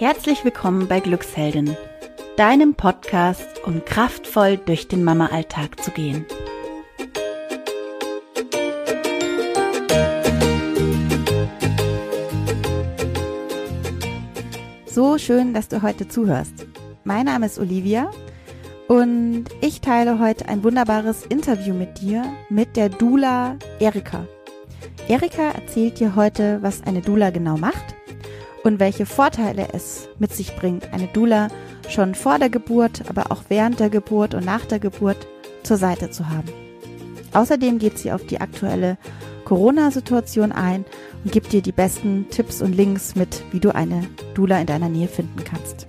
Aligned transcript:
Herzlich 0.00 0.46
willkommen 0.46 0.88
bei 0.88 0.98
Glücksheldin, 0.98 1.76
deinem 2.38 2.74
Podcast, 2.74 3.62
um 3.66 3.84
kraftvoll 3.84 4.56
durch 4.56 4.88
den 4.88 5.04
Mama-Alltag 5.04 5.78
zu 5.84 5.90
gehen. 5.90 6.24
So 14.86 15.18
schön, 15.18 15.52
dass 15.52 15.68
du 15.68 15.82
heute 15.82 16.08
zuhörst. 16.08 16.66
Mein 17.04 17.26
Name 17.26 17.44
ist 17.44 17.58
Olivia 17.58 18.10
und 18.88 19.44
ich 19.60 19.82
teile 19.82 20.18
heute 20.18 20.48
ein 20.48 20.64
wunderbares 20.64 21.26
Interview 21.26 21.74
mit 21.74 22.00
dir 22.00 22.24
mit 22.48 22.74
der 22.78 22.88
Dula 22.88 23.58
Erika. 23.80 24.26
Erika 25.08 25.50
erzählt 25.50 26.00
dir 26.00 26.16
heute, 26.16 26.62
was 26.62 26.82
eine 26.84 27.02
Dula 27.02 27.28
genau 27.28 27.58
macht 27.58 27.99
und 28.62 28.80
welche 28.80 29.06
Vorteile 29.06 29.68
es 29.72 30.08
mit 30.18 30.32
sich 30.32 30.54
bringt, 30.56 30.92
eine 30.92 31.06
Dula 31.08 31.48
schon 31.88 32.14
vor 32.14 32.38
der 32.38 32.50
Geburt, 32.50 33.02
aber 33.08 33.32
auch 33.32 33.44
während 33.48 33.80
der 33.80 33.90
Geburt 33.90 34.34
und 34.34 34.44
nach 34.44 34.64
der 34.66 34.78
Geburt 34.78 35.26
zur 35.62 35.76
Seite 35.76 36.10
zu 36.10 36.28
haben. 36.28 36.48
Außerdem 37.32 37.78
geht 37.78 37.98
sie 37.98 38.12
auf 38.12 38.24
die 38.26 38.40
aktuelle 38.40 38.98
Corona-Situation 39.44 40.52
ein 40.52 40.84
und 41.24 41.32
gibt 41.32 41.52
dir 41.52 41.62
die 41.62 41.72
besten 41.72 42.26
Tipps 42.30 42.62
und 42.62 42.74
Links 42.74 43.14
mit, 43.14 43.42
wie 43.50 43.60
du 43.60 43.74
eine 43.74 44.06
Dula 44.34 44.60
in 44.60 44.66
deiner 44.66 44.88
Nähe 44.88 45.08
finden 45.08 45.42
kannst. 45.44 45.86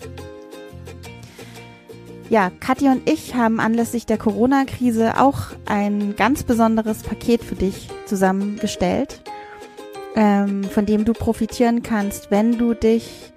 Ja, 2.29 2.49
Katja 2.62 2.93
und 2.93 3.09
ich 3.09 3.35
haben 3.35 3.59
anlässlich 3.59 4.05
der 4.05 4.17
Corona-Krise 4.17 5.20
auch 5.20 5.48
ein 5.65 6.15
ganz 6.15 6.43
besonderes 6.43 7.03
Paket 7.03 7.43
für 7.43 7.55
dich 7.55 7.90
zusammengestellt, 8.05 9.21
ähm, 10.15 10.63
von 10.63 10.85
dem 10.85 11.03
du 11.05 11.13
profitieren 11.13 11.83
kannst, 11.83 12.31
wenn 12.31 12.57
du 12.57 12.73
dich 12.73 13.31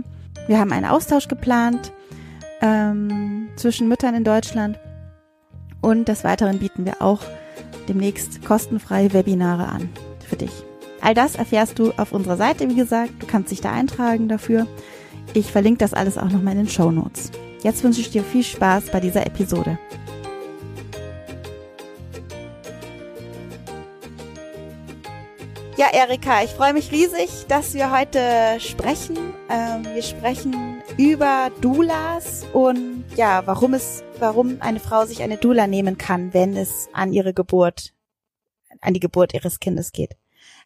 Wir 0.47 0.59
haben 0.59 0.73
einen 0.73 0.87
Austausch 0.87 1.29
geplant 1.29 1.93
ähm, 2.61 3.49
zwischen 3.57 3.89
Müttern 3.89 4.15
in 4.15 4.25
Deutschland 4.25 4.79
und 5.83 6.09
des 6.09 6.25
Weiteren 6.25 6.59
bieten 6.59 6.87
wir 6.87 7.03
auch 7.03 7.21
demnächst 7.89 8.43
kostenfreie 8.43 9.13
Webinare 9.13 9.67
an 9.67 9.91
für 10.27 10.37
dich. 10.37 10.65
All 11.03 11.15
das 11.15 11.35
erfährst 11.35 11.79
du 11.79 11.91
auf 11.99 12.13
unserer 12.13 12.37
Seite, 12.37 12.69
wie 12.71 12.77
gesagt. 12.77 13.11
Du 13.19 13.27
kannst 13.27 13.51
dich 13.51 13.61
da 13.61 13.73
eintragen 13.73 14.29
dafür. 14.29 14.67
Ich 15.35 15.51
verlinke 15.51 15.79
das 15.79 15.93
alles 15.93 16.17
auch 16.17 16.31
nochmal 16.31 16.53
in 16.53 16.61
den 16.61 16.69
Show 16.69 16.91
Notes. 16.91 17.33
Jetzt 17.63 17.83
wünsche 17.85 18.01
ich 18.01 18.11
dir 18.11 18.23
viel 18.23 18.45
Spaß 18.45 18.87
bei 18.91 19.01
dieser 19.01 19.27
Episode. 19.27 19.79
Ja, 25.77 25.87
Erika, 25.93 26.45
ich 26.45 26.51
freue 26.51 26.75
mich 26.75 26.93
riesig, 26.93 27.47
dass 27.49 27.75
wir 27.75 27.91
heute 27.91 28.21
sprechen. 28.61 29.17
Ähm, 29.51 29.85
wir 29.93 30.03
sprechen 30.03 30.72
über 30.99 31.51
Doulas 31.61 32.45
und 32.53 33.05
ja, 33.17 33.47
warum 33.47 33.75
es, 33.75 34.03
warum 34.19 34.59
eine 34.61 34.81
Frau 34.81 35.07
sich 35.07 35.23
eine 35.23 35.37
Doula 35.37 35.67
nehmen 35.67 35.97
kann, 35.99 36.35
wenn 36.35 36.57
es 36.57 36.89
an 36.93 37.13
ihre 37.13 37.33
Geburt, 37.33 37.95
an 38.81 38.95
die 38.95 39.01
Geburt 39.01 39.35
ihres 39.35 39.61
Kindes 39.61 39.93
geht. 39.93 40.17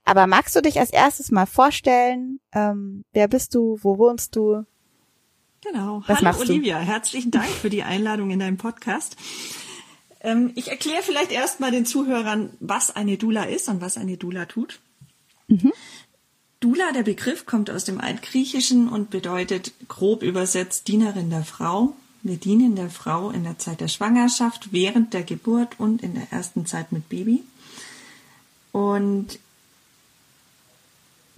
Aber 0.05 0.27
magst 0.27 0.57
du 0.57 0.63
dich 0.63 0.79
als 0.79 0.91
erstes 0.91 1.31
mal 1.31 1.47
vorstellen? 1.47 2.41
Ähm, 2.53 3.05
wer 3.13 3.29
bist 3.29 3.55
du? 3.55 3.79
Wo 3.83 3.99
wohnst 3.99 4.37
du? 4.37 4.65
Genau. 5.63 6.03
Was 6.07 6.23
Hallo 6.23 6.39
Olivia, 6.41 6.79
herzlichen 6.79 7.31
Dank 7.31 7.49
für 7.49 7.71
die 7.71 7.83
Einladung 7.83 8.31
in 8.31 8.39
deinem 8.39 8.57
Podcast. 8.57 9.17
Ähm, 10.21 10.53
ich 10.55 10.69
erkläre 10.69 11.03
vielleicht 11.03 11.33
erstmal 11.33 11.71
den 11.71 11.87
Zuhörern, 11.87 12.51
was 12.61 12.95
eine 12.95 13.17
Dula 13.17 13.45
ist 13.45 13.69
und 13.69 13.81
was 13.81 13.97
eine 13.97 14.17
Dula 14.17 14.47
tut. 14.47 14.81
Mhm. 15.49 15.73
Dula, 16.67 16.91
der 16.91 17.05
Begriff, 17.05 17.47
kommt 17.47 17.71
aus 17.71 17.85
dem 17.85 18.01
Altgriechischen 18.01 18.89
und 18.89 19.09
bedeutet 19.09 19.71
grob 19.87 20.25
übersetzt 20.25 20.89
Dienerin 20.89 21.31
der 21.31 21.45
Frau. 21.45 21.95
Wir 22.25 22.39
dienen 22.39 22.75
der 22.75 22.91
Frau 22.91 23.31
in 23.31 23.45
der 23.45 23.57
Zeit 23.57 23.81
der 23.81 23.87
Schwangerschaft, 23.87 24.73
während 24.73 25.15
der 25.15 25.23
Geburt 25.23 25.79
und 25.79 26.03
in 26.03 26.15
der 26.15 26.27
ersten 26.33 26.67
Zeit 26.67 26.91
mit 26.91 27.09
Baby. 27.09 27.45
Und 28.73 29.39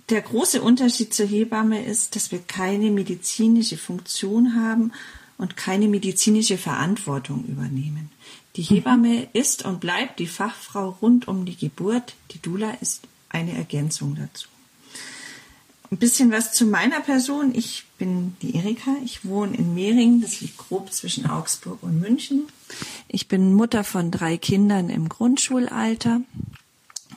der 0.09 0.23
große 0.23 0.63
Unterschied 0.63 1.13
zur 1.13 1.27
Hebamme 1.27 1.85
ist, 1.85 2.17
dass 2.17 2.33
wir 2.33 2.39
keine 2.39 2.91
medizinische 2.91 3.77
Funktion 3.77 4.55
haben 4.55 4.93
und 5.37 5.59
keine 5.59 5.89
medizinische 5.89 6.57
Verantwortung 6.57 7.45
übernehmen. 7.45 8.11
Die. 8.57 8.63
Hebamme 8.63 9.29
ist 9.35 9.67
und 9.67 9.81
bleibt 9.81 10.21
die 10.21 10.27
Fachfrau 10.27 10.97
rund 11.03 11.29
um 11.29 11.45
die 11.45 11.57
Geburt. 11.57 12.15
Die 12.31 12.41
Dula 12.41 12.71
ist 12.81 13.03
eine 13.29 13.53
Ergänzung 13.53 14.17
dazu. 14.17 14.49
Ein 15.91 15.97
bisschen 15.97 16.31
was 16.31 16.53
zu 16.53 16.67
meiner 16.67 17.01
Person. 17.01 17.55
Ich 17.55 17.85
bin 17.97 18.37
die 18.43 18.57
Erika. 18.57 18.95
Ich 19.05 19.25
wohne 19.25 19.57
in 19.57 19.75
Mehring. 19.75 20.21
Das 20.21 20.41
liegt 20.41 20.59
grob 20.59 20.93
zwischen 20.93 21.27
Augsburg 21.27 21.83
und 21.83 21.99
München. 21.99 22.47
Ich 23.09 23.27
bin 23.27 23.55
Mutter 23.55 23.85
von 23.85 24.11
drei 24.11 24.37
Kindern 24.37 24.91
im 24.91 25.09
Grundschulalter 25.09 26.21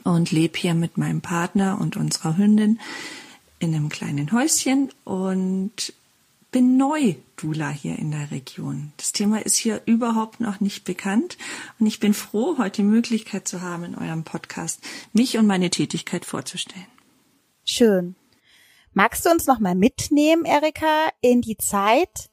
und 0.04 0.32
lebe 0.32 0.58
hier 0.58 0.74
mit 0.74 0.98
meinem 0.98 1.22
Partner 1.22 1.80
und 1.82 1.98
unserer 1.98 2.38
Hündin 2.38 2.80
in 3.60 3.76
einem 3.76 3.90
kleinen 3.90 4.32
Häuschen 4.32 4.90
und 5.04 5.94
bin 6.52 6.78
neu 6.78 7.16
Dula 7.36 7.70
hier 7.70 8.00
in 8.00 8.12
der 8.12 8.32
Region. 8.32 8.94
Das 8.98 9.12
Thema 9.12 9.44
ist 9.46 9.56
hier 9.56 9.82
überhaupt 9.86 10.40
noch 10.40 10.60
nicht 10.60 10.84
bekannt 10.84 11.38
und 11.80 11.88
ich 11.88 12.00
bin 12.00 12.14
froh, 12.14 12.58
heute 12.58 12.82
die 12.82 12.88
Möglichkeit 12.88 13.48
zu 13.48 13.62
haben, 13.62 13.84
in 13.84 13.96
eurem 13.96 14.24
Podcast 14.24 14.82
mich 15.14 15.38
und 15.38 15.46
meine 15.48 15.70
Tätigkeit 15.70 16.26
vorzustellen. 16.26 16.88
Schön. 17.66 18.16
Magst 18.94 19.26
du 19.26 19.30
uns 19.30 19.48
noch 19.48 19.60
mal 19.60 19.76
mitnehmen, 19.76 20.44
Erika, 20.46 21.10
in 21.22 21.42
die 21.42 21.58
Zeit, 21.58 22.30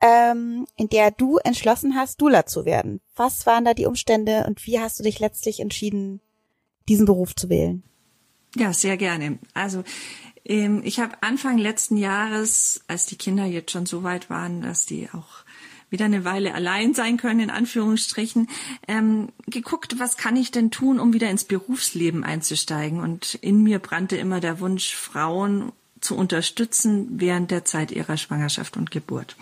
ähm, 0.00 0.66
in 0.76 0.88
der 0.88 1.10
du 1.10 1.38
entschlossen 1.38 1.94
hast, 1.94 2.20
Dula 2.20 2.46
zu 2.46 2.64
werden? 2.64 3.00
Was 3.14 3.46
waren 3.46 3.64
da 3.64 3.74
die 3.74 3.86
Umstände 3.86 4.44
und 4.46 4.66
wie 4.66 4.80
hast 4.80 4.98
du 4.98 5.02
dich 5.02 5.18
letztlich 5.18 5.60
entschieden, 5.60 6.20
diesen 6.88 7.04
Beruf 7.04 7.34
zu 7.34 7.50
wählen? 7.50 7.82
Ja, 8.56 8.72
sehr 8.72 8.96
gerne. 8.96 9.38
Also 9.52 9.84
ähm, 10.44 10.80
ich 10.82 10.98
habe 10.98 11.22
Anfang 11.22 11.58
letzten 11.58 11.98
Jahres, 11.98 12.80
als 12.88 13.06
die 13.06 13.16
Kinder 13.16 13.44
jetzt 13.44 13.72
schon 13.72 13.86
so 13.86 14.02
weit 14.02 14.30
waren, 14.30 14.62
dass 14.62 14.86
die 14.86 15.08
auch 15.12 15.44
wieder 15.90 16.06
eine 16.06 16.24
Weile 16.24 16.54
allein 16.54 16.94
sein 16.94 17.16
können, 17.16 17.40
in 17.40 17.50
Anführungsstrichen, 17.50 18.48
ähm, 18.86 19.28
geguckt, 19.46 19.98
was 19.98 20.16
kann 20.16 20.36
ich 20.36 20.50
denn 20.50 20.70
tun, 20.70 21.00
um 21.00 21.12
wieder 21.12 21.30
ins 21.30 21.44
Berufsleben 21.44 22.24
einzusteigen. 22.24 23.00
Und 23.00 23.34
in 23.36 23.62
mir 23.62 23.78
brannte 23.78 24.16
immer 24.16 24.40
der 24.40 24.60
Wunsch, 24.60 24.94
Frauen 24.94 25.72
zu 26.00 26.16
unterstützen 26.16 27.08
während 27.20 27.50
der 27.50 27.64
Zeit 27.64 27.90
ihrer 27.90 28.16
Schwangerschaft 28.16 28.76
und 28.76 28.90
Geburt 28.90 29.36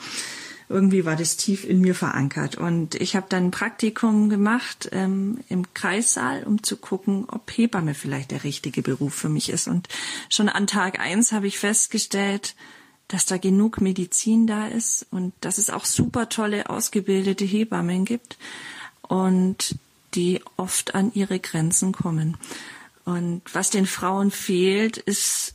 irgendwie 0.68 1.04
war 1.04 1.16
das 1.16 1.36
tief 1.36 1.64
in 1.64 1.80
mir 1.80 1.94
verankert. 1.94 2.56
Und 2.56 2.96
ich 2.96 3.14
habe 3.14 3.26
dann 3.28 3.46
ein 3.46 3.50
Praktikum 3.50 4.28
gemacht 4.28 4.88
ähm, 4.92 5.38
im 5.48 5.72
Kreissaal, 5.74 6.42
um 6.44 6.62
zu 6.62 6.76
gucken, 6.76 7.26
ob 7.28 7.50
Hebamme 7.50 7.94
vielleicht 7.94 8.32
der 8.32 8.44
richtige 8.44 8.82
Beruf 8.82 9.14
für 9.14 9.28
mich 9.28 9.48
ist. 9.48 9.68
Und 9.68 9.88
schon 10.28 10.48
an 10.48 10.66
Tag 10.66 10.98
eins 10.98 11.32
habe 11.32 11.46
ich 11.46 11.58
festgestellt, 11.58 12.56
dass 13.08 13.26
da 13.26 13.36
genug 13.36 13.80
Medizin 13.80 14.48
da 14.48 14.66
ist 14.66 15.06
und 15.10 15.32
dass 15.40 15.58
es 15.58 15.70
auch 15.70 15.84
super 15.84 16.28
tolle 16.28 16.68
ausgebildete 16.68 17.44
Hebammen 17.44 18.04
gibt 18.04 18.36
und 19.02 19.76
die 20.14 20.40
oft 20.56 20.96
an 20.96 21.12
ihre 21.14 21.38
Grenzen 21.38 21.92
kommen. 21.92 22.36
Und 23.04 23.42
was 23.52 23.70
den 23.70 23.86
Frauen 23.86 24.32
fehlt, 24.32 24.96
ist 24.96 25.54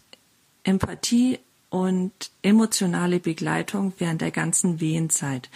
Empathie 0.64 1.40
und 1.70 2.12
emotionale 2.42 3.20
Begleitung 3.20 3.94
während 3.98 4.22
der 4.22 4.32
ganzen 4.32 4.80
Wehenzeit. 4.80 5.50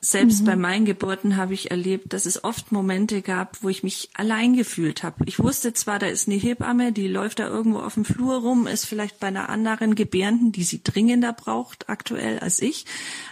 Selbst 0.00 0.42
mhm. 0.42 0.46
bei 0.46 0.56
meinen 0.56 0.84
Geburten 0.84 1.36
habe 1.36 1.54
ich 1.54 1.70
erlebt, 1.70 2.12
dass 2.12 2.26
es 2.26 2.44
oft 2.44 2.70
Momente 2.70 3.22
gab, 3.22 3.62
wo 3.62 3.70
ich 3.70 3.82
mich 3.82 4.10
allein 4.14 4.54
gefühlt 4.54 5.02
habe. 5.02 5.24
Ich 5.26 5.38
wusste 5.38 5.72
zwar, 5.72 5.98
da 5.98 6.06
ist 6.06 6.28
eine 6.28 6.36
Hebamme, 6.36 6.92
die 6.92 7.08
läuft 7.08 7.38
da 7.38 7.48
irgendwo 7.48 7.80
auf 7.80 7.94
dem 7.94 8.04
Flur 8.04 8.36
rum, 8.36 8.66
ist 8.66 8.84
vielleicht 8.84 9.18
bei 9.18 9.28
einer 9.28 9.48
anderen 9.48 9.94
Gebärenden, 9.94 10.52
die 10.52 10.64
sie 10.64 10.82
dringender 10.84 11.32
braucht 11.32 11.88
aktuell 11.88 12.38
als 12.38 12.60
ich, 12.60 12.84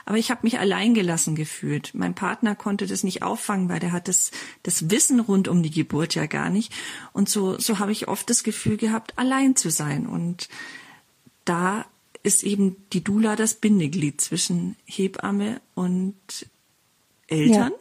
aber 0.07 0.17
ich 0.17 0.31
habe 0.31 0.41
mich 0.43 0.59
allein 0.59 0.95
gelassen 0.95 1.37
gefühlt. 1.37 1.91
Mein 1.95 2.15
Partner 2.15 2.55
konnte 2.55 2.87
das 2.87 3.05
nicht 3.05 3.23
auffangen, 3.23 3.69
weil 3.69 3.81
der 3.81 3.93
hat 3.93 4.09
das, 4.09 4.31
das 4.63 4.91
Wissen 4.91 5.21
rund 5.21 5.49
um 5.49 5.63
die 5.63 5.71
Geburt 5.71 6.15
ja 6.15 6.27
gar 6.27 6.51
nicht. 6.51 6.73
Und 7.13 7.29
so, 7.29 7.59
so 7.59 7.79
habe 7.79 7.93
ich 7.93 8.09
oft 8.09 8.29
das 8.31 8.43
Gefühl 8.43 8.79
gehabt, 8.79 9.19
allein 9.19 9.55
zu 9.55 9.71
sein. 9.71 10.07
Und 10.07 10.49
da 11.45 11.85
ist 12.25 12.43
eben 12.43 12.77
die 12.93 13.05
Dula 13.05 13.37
das 13.37 13.55
Bindeglied 13.55 14.21
zwischen 14.21 14.77
Hebamme 14.87 15.61
und 15.75 16.17
Eltern, 17.29 17.73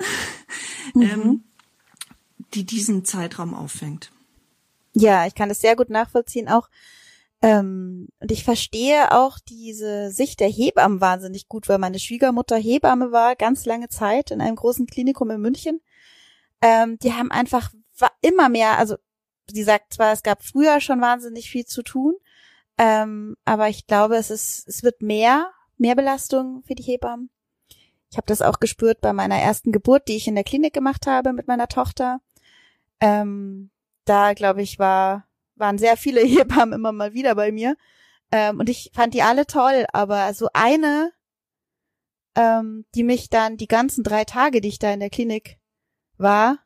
ja. 0.95 1.01
ähm, 1.01 1.19
mhm. 1.19 1.44
die 2.54 2.66
diesen 2.66 3.06
Zeitraum 3.06 3.54
auffängt. 3.54 4.12
Ja, 4.94 5.25
ich 5.25 5.36
kann 5.36 5.50
das 5.50 5.62
sehr 5.62 5.75
gut 5.75 5.90
nachvollziehen 5.90 6.48
auch. 6.48 6.69
Ähm, 7.42 8.07
und 8.22 8.31
ich 8.31 8.45
verstehe 8.45 9.12
auch 9.12 9.38
diese 9.38 10.12
Sicht 10.12 10.40
der 10.40 10.48
Hebammen 10.48 11.01
wahnsinnig 11.01 11.50
gut, 11.50 11.68
weil 11.68 11.78
meine 11.78 12.00
Schwiegermutter 12.00 12.56
Hebamme 12.56 13.12
war 13.12 13.36
ganz 13.36 13.66
lange 13.66 13.90
Zeit 13.90 14.31
in 14.31 14.40
einem 14.40 14.56
großen 14.56 14.88
Klinikum 14.88 15.30
in 15.30 15.42
München. 15.42 15.81
Ähm, 16.62 16.98
die 17.00 17.12
haben 17.12 17.31
einfach 17.31 17.72
immer 18.22 18.48
mehr, 18.48 18.78
also 18.78 18.95
sie 19.51 19.63
sagt 19.63 19.94
zwar, 19.94 20.13
es 20.13 20.24
gab 20.24 20.44
früher 20.44 20.80
schon 20.80 21.01
wahnsinnig 21.01 21.50
viel 21.50 21.66
zu 21.66 21.84
tun, 21.84 22.16
ähm, 22.78 23.36
aber 23.44 23.68
ich 23.68 23.88
glaube, 23.88 24.16
es 24.16 24.30
ist, 24.30 24.66
es 24.68 24.81
wird 24.84 25.01
mehr, 25.01 25.51
mehr 25.78 25.95
Belastung 25.95 26.63
für 26.66 26.75
die 26.75 26.84
Hebammen. 26.84 27.30
Ich 28.13 28.18
habe 28.18 28.27
das 28.27 28.44
auch 28.44 28.60
gespürt 28.60 29.01
bei 29.01 29.12
meiner 29.12 29.38
ersten 29.38 29.71
Geburt, 29.71 30.07
die 30.07 30.15
ich 30.15 30.27
in 30.27 30.36
der 30.36 30.44
Klinik 30.44 30.71
gemacht 30.71 31.07
habe 31.07 31.33
mit 31.33 31.48
meiner 31.48 31.68
Tochter. 31.68 32.21
Ähm, 33.00 33.71
da, 34.06 34.36
glaube 34.36 34.62
ich, 34.62 34.77
war, 34.77 35.25
waren 35.56 35.80
sehr 35.80 35.98
viele 35.98 36.21
Hebammen 36.24 36.74
immer 36.74 36.92
mal 36.92 37.15
wieder 37.15 37.33
bei 37.33 37.51
mir. 37.51 37.75
Ähm, 38.31 38.60
und 38.60 38.69
ich 38.69 38.92
fand 38.94 39.15
die 39.15 39.24
alle 39.24 39.48
toll, 39.48 39.88
aber 39.94 40.31
so 40.36 40.48
eine, 40.54 41.12
ähm, 42.36 42.86
die 42.94 43.01
mich 43.01 43.31
dann 43.31 43.57
die 43.57 43.68
ganzen 43.68 44.04
drei 44.04 44.25
Tage, 44.25 44.62
die 44.62 44.68
ich 44.68 44.77
da 44.77 44.94
in 44.94 45.00
der 45.00 45.09
Klinik 45.09 45.57
war, 46.19 46.59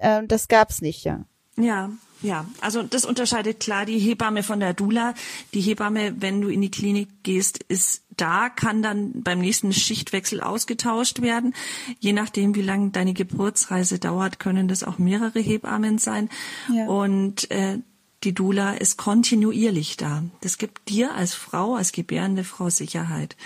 ähm, 0.00 0.28
das 0.28 0.48
gab's 0.48 0.80
nicht, 0.80 1.04
ja. 1.04 1.26
Ja, 1.58 1.90
ja, 2.22 2.46
also 2.60 2.82
das 2.82 3.04
unterscheidet 3.04 3.60
klar 3.60 3.86
die 3.86 3.98
Hebamme 3.98 4.42
von 4.42 4.60
der 4.60 4.74
Dula. 4.74 5.14
Die 5.54 5.60
Hebamme, 5.60 6.20
wenn 6.20 6.40
du 6.40 6.48
in 6.48 6.60
die 6.60 6.70
Klinik 6.70 7.08
gehst, 7.22 7.62
ist 7.68 8.02
da, 8.16 8.50
kann 8.50 8.82
dann 8.82 9.22
beim 9.22 9.40
nächsten 9.40 9.72
Schichtwechsel 9.72 10.40
ausgetauscht 10.40 11.22
werden. 11.22 11.54
Je 11.98 12.12
nachdem, 12.12 12.54
wie 12.54 12.62
lange 12.62 12.90
deine 12.90 13.14
Geburtsreise 13.14 13.98
dauert, 13.98 14.38
können 14.38 14.68
das 14.68 14.84
auch 14.84 14.98
mehrere 14.98 15.40
Hebammen 15.40 15.98
sein. 15.98 16.28
Ja. 16.72 16.86
Und 16.86 17.50
äh, 17.50 17.78
die 18.22 18.34
Dula 18.34 18.74
ist 18.74 18.98
kontinuierlich 18.98 19.96
da. 19.96 20.22
Das 20.42 20.58
gibt 20.58 20.90
dir 20.90 21.14
als 21.14 21.32
Frau, 21.32 21.74
als 21.74 21.92
gebärende 21.92 22.44
Frau 22.44 22.68
Sicherheit. 22.68 23.36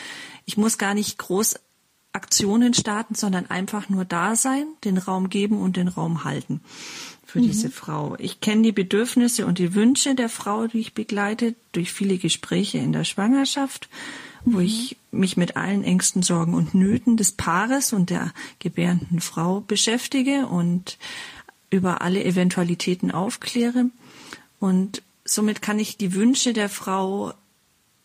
Ich 0.47 0.57
muss 0.57 0.79
gar 0.79 0.95
nicht 0.95 1.17
groß 1.19 1.55
Aktionen 2.13 2.75
starten, 2.75 3.15
sondern 3.15 3.51
einfach 3.51 3.89
nur 3.89 4.05
da 4.05 4.35
sein, 4.35 4.67
den 4.85 4.99
Raum 4.99 5.31
geben 5.31 5.61
und 5.61 5.77
den 5.77 5.89
Raum 5.89 6.25
halten 6.25 6.61
für 7.35 7.41
mhm. 7.41 7.47
diese 7.47 7.69
Frau. 7.69 8.15
Ich 8.21 8.41
kenne 8.41 8.63
die 8.63 8.71
Bedürfnisse 8.71 9.45
und 9.45 9.59
die 9.59 9.75
Wünsche 9.75 10.15
der 10.15 10.29
Frau, 10.29 10.69
die 10.69 10.79
ich 10.79 10.95
begleite, 10.95 11.57
durch 11.73 11.93
viele 11.93 12.17
Gespräche 12.17 12.79
in 12.79 12.93
der 12.93 13.03
Schwangerschaft, 13.03 13.89
mhm. 14.45 14.55
wo 14.55 14.61
ich 14.61 14.97
mich 15.11 15.37
mit 15.37 15.57
allen 15.57 15.83
Ängsten, 15.83 16.23
Sorgen 16.23 16.55
und 16.55 16.75
Nöten 16.75 17.17
des 17.17 17.33
Paares 17.33 17.93
und 17.93 18.11
der 18.11 18.33
gebärenden 18.61 19.21
Frau 19.21 19.63
beschäftige 19.63 20.47
und 20.47 20.97
über 21.71 22.03
alle 22.03 22.25
Eventualitäten 22.25 23.11
aufkläre. 23.11 23.87
Und 24.61 25.03
somit 25.25 25.61
kann 25.61 25.81
ich 25.81 25.97
die 25.97 26.15
Wünsche 26.15 26.53
der 26.53 26.69
Frau 26.69 27.35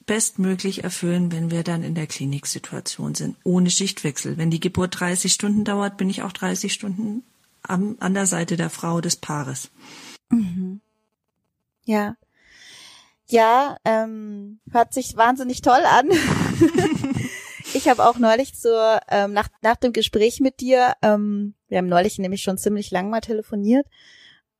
bestmöglich 0.07 0.83
erfüllen, 0.83 1.31
wenn 1.31 1.51
wir 1.51 1.61
dann 1.61 1.83
in 1.83 1.93
der 1.93 2.07
Kliniksituation 2.07 3.13
sind, 3.13 3.35
ohne 3.43 3.69
Schichtwechsel. 3.69 4.37
Wenn 4.37 4.49
die 4.49 4.59
Geburt 4.59 4.99
30 4.99 5.31
Stunden 5.31 5.65
dauert, 5.65 5.97
bin 5.97 6.09
ich 6.09 6.23
auch 6.23 6.31
30 6.31 6.73
Stunden 6.73 7.21
an, 7.63 7.97
an 7.99 8.13
der 8.13 8.25
Seite 8.25 8.57
der 8.57 8.69
Frau 8.69 9.01
des 9.01 9.15
Paares. 9.15 9.71
Mhm. 10.29 10.81
Ja. 11.85 12.15
Ja, 13.25 13.77
ähm, 13.85 14.59
hört 14.71 14.93
sich 14.93 15.15
wahnsinnig 15.15 15.61
toll 15.61 15.83
an. 15.85 16.09
ich 17.73 17.87
habe 17.87 18.07
auch 18.07 18.17
neulich 18.17 18.59
so, 18.59 18.75
ähm, 19.09 19.33
nach, 19.33 19.49
nach 19.61 19.75
dem 19.75 19.93
Gespräch 19.93 20.39
mit 20.39 20.59
dir, 20.61 20.93
ähm, 21.03 21.53
wir 21.67 21.77
haben 21.77 21.87
neulich 21.87 22.17
nämlich 22.17 22.41
schon 22.41 22.57
ziemlich 22.57 22.89
lang 22.89 23.09
mal 23.11 23.21
telefoniert, 23.21 23.85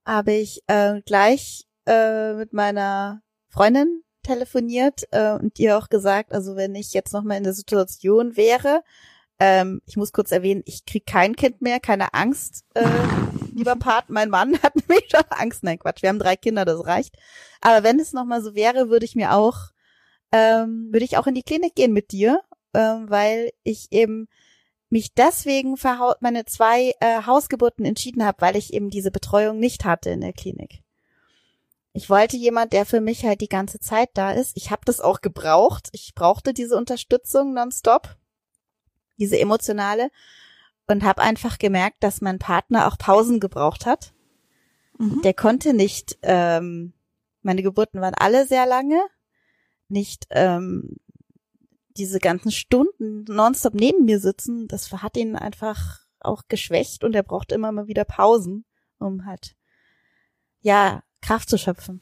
habe 0.05 0.33
ich 0.33 0.61
äh, 0.67 1.01
gleich 1.01 1.67
äh, 1.87 2.33
mit 2.33 2.53
meiner 2.53 3.23
Freundin 3.47 4.03
telefoniert 4.21 5.03
äh, 5.11 5.31
und 5.31 5.57
ihr 5.57 5.77
auch 5.77 5.89
gesagt, 5.89 6.33
also 6.33 6.55
wenn 6.55 6.75
ich 6.75 6.93
jetzt 6.93 7.13
noch 7.13 7.23
mal 7.23 7.37
in 7.37 7.43
der 7.43 7.53
Situation 7.53 8.37
wäre, 8.37 8.83
ähm, 9.39 9.81
ich 9.85 9.95
muss 9.95 10.11
kurz 10.11 10.31
erwähnen, 10.31 10.63
ich 10.65 10.85
krieg 10.85 11.05
kein 11.05 11.35
Kind 11.35 11.61
mehr, 11.61 11.79
keine 11.79 12.13
Angst, 12.13 12.65
äh, 12.73 12.85
lieber 13.53 13.75
Part. 13.77 14.09
Mein 14.09 14.29
Mann 14.29 14.61
hat 14.61 14.75
nämlich 14.87 15.09
schon 15.09 15.23
Angst. 15.29 15.63
Nein, 15.63 15.79
Quatsch, 15.79 16.01
wir 16.01 16.09
haben 16.09 16.19
drei 16.19 16.35
Kinder, 16.35 16.65
das 16.65 16.85
reicht. 16.85 17.15
Aber 17.61 17.83
wenn 17.83 17.99
es 17.99 18.13
nochmal 18.13 18.41
so 18.41 18.53
wäre, 18.53 18.89
würde 18.89 19.05
ich 19.05 19.15
mir 19.15 19.33
auch, 19.33 19.69
ähm, 20.31 20.89
würde 20.91 21.05
ich 21.05 21.17
auch 21.17 21.27
in 21.27 21.35
die 21.35 21.43
Klinik 21.43 21.75
gehen 21.75 21.93
mit 21.93 22.11
dir, 22.11 22.41
ähm, 22.73 23.09
weil 23.09 23.51
ich 23.63 23.87
eben 23.91 24.27
mich 24.89 25.13
deswegen 25.13 25.77
für 25.77 26.15
meine 26.19 26.45
zwei 26.45 26.93
äh, 26.99 27.23
Hausgeburten 27.25 27.85
entschieden 27.85 28.25
habe, 28.25 28.41
weil 28.41 28.55
ich 28.57 28.73
eben 28.73 28.89
diese 28.89 29.11
Betreuung 29.11 29.59
nicht 29.59 29.85
hatte 29.85 30.09
in 30.09 30.21
der 30.21 30.33
Klinik. 30.33 30.81
Ich 31.93 32.09
wollte 32.09 32.37
jemand, 32.37 32.73
der 32.73 32.85
für 32.85 33.01
mich 33.01 33.25
halt 33.25 33.41
die 33.41 33.49
ganze 33.49 33.79
Zeit 33.79 34.09
da 34.13 34.31
ist. 34.31 34.55
Ich 34.55 34.71
habe 34.71 34.81
das 34.85 34.99
auch 34.99 35.21
gebraucht. 35.21 35.89
Ich 35.91 36.13
brauchte 36.13 36.53
diese 36.53 36.75
Unterstützung 36.75 37.53
nonstop 37.53 38.15
diese 39.19 39.39
emotionale, 39.39 40.09
und 40.87 41.03
habe 41.03 41.21
einfach 41.21 41.59
gemerkt, 41.59 42.03
dass 42.03 42.21
mein 42.21 42.39
Partner 42.39 42.87
auch 42.87 42.97
Pausen 42.97 43.39
gebraucht 43.39 43.85
hat. 43.85 44.11
Mhm. 44.97 45.21
Der 45.21 45.35
konnte 45.35 45.73
nicht, 45.73 46.17
ähm, 46.23 46.93
meine 47.43 47.61
Geburten 47.61 48.01
waren 48.01 48.15
alle 48.15 48.47
sehr 48.47 48.65
lange, 48.65 48.99
nicht 49.87 50.25
ähm, 50.31 50.97
diese 51.95 52.19
ganzen 52.19 52.51
Stunden 52.51 53.23
nonstop 53.25 53.73
neben 53.75 54.05
mir 54.05 54.19
sitzen, 54.19 54.67
das 54.67 54.91
hat 54.91 55.15
ihn 55.15 55.35
einfach 55.35 55.99
auch 56.19 56.43
geschwächt 56.47 57.03
und 57.03 57.13
er 57.13 57.23
braucht 57.23 57.51
immer 57.51 57.71
mal 57.71 57.87
wieder 57.87 58.05
Pausen, 58.05 58.65
um 58.97 59.25
halt, 59.25 59.55
ja, 60.61 61.03
Kraft 61.21 61.49
zu 61.49 61.57
schöpfen. 61.57 62.01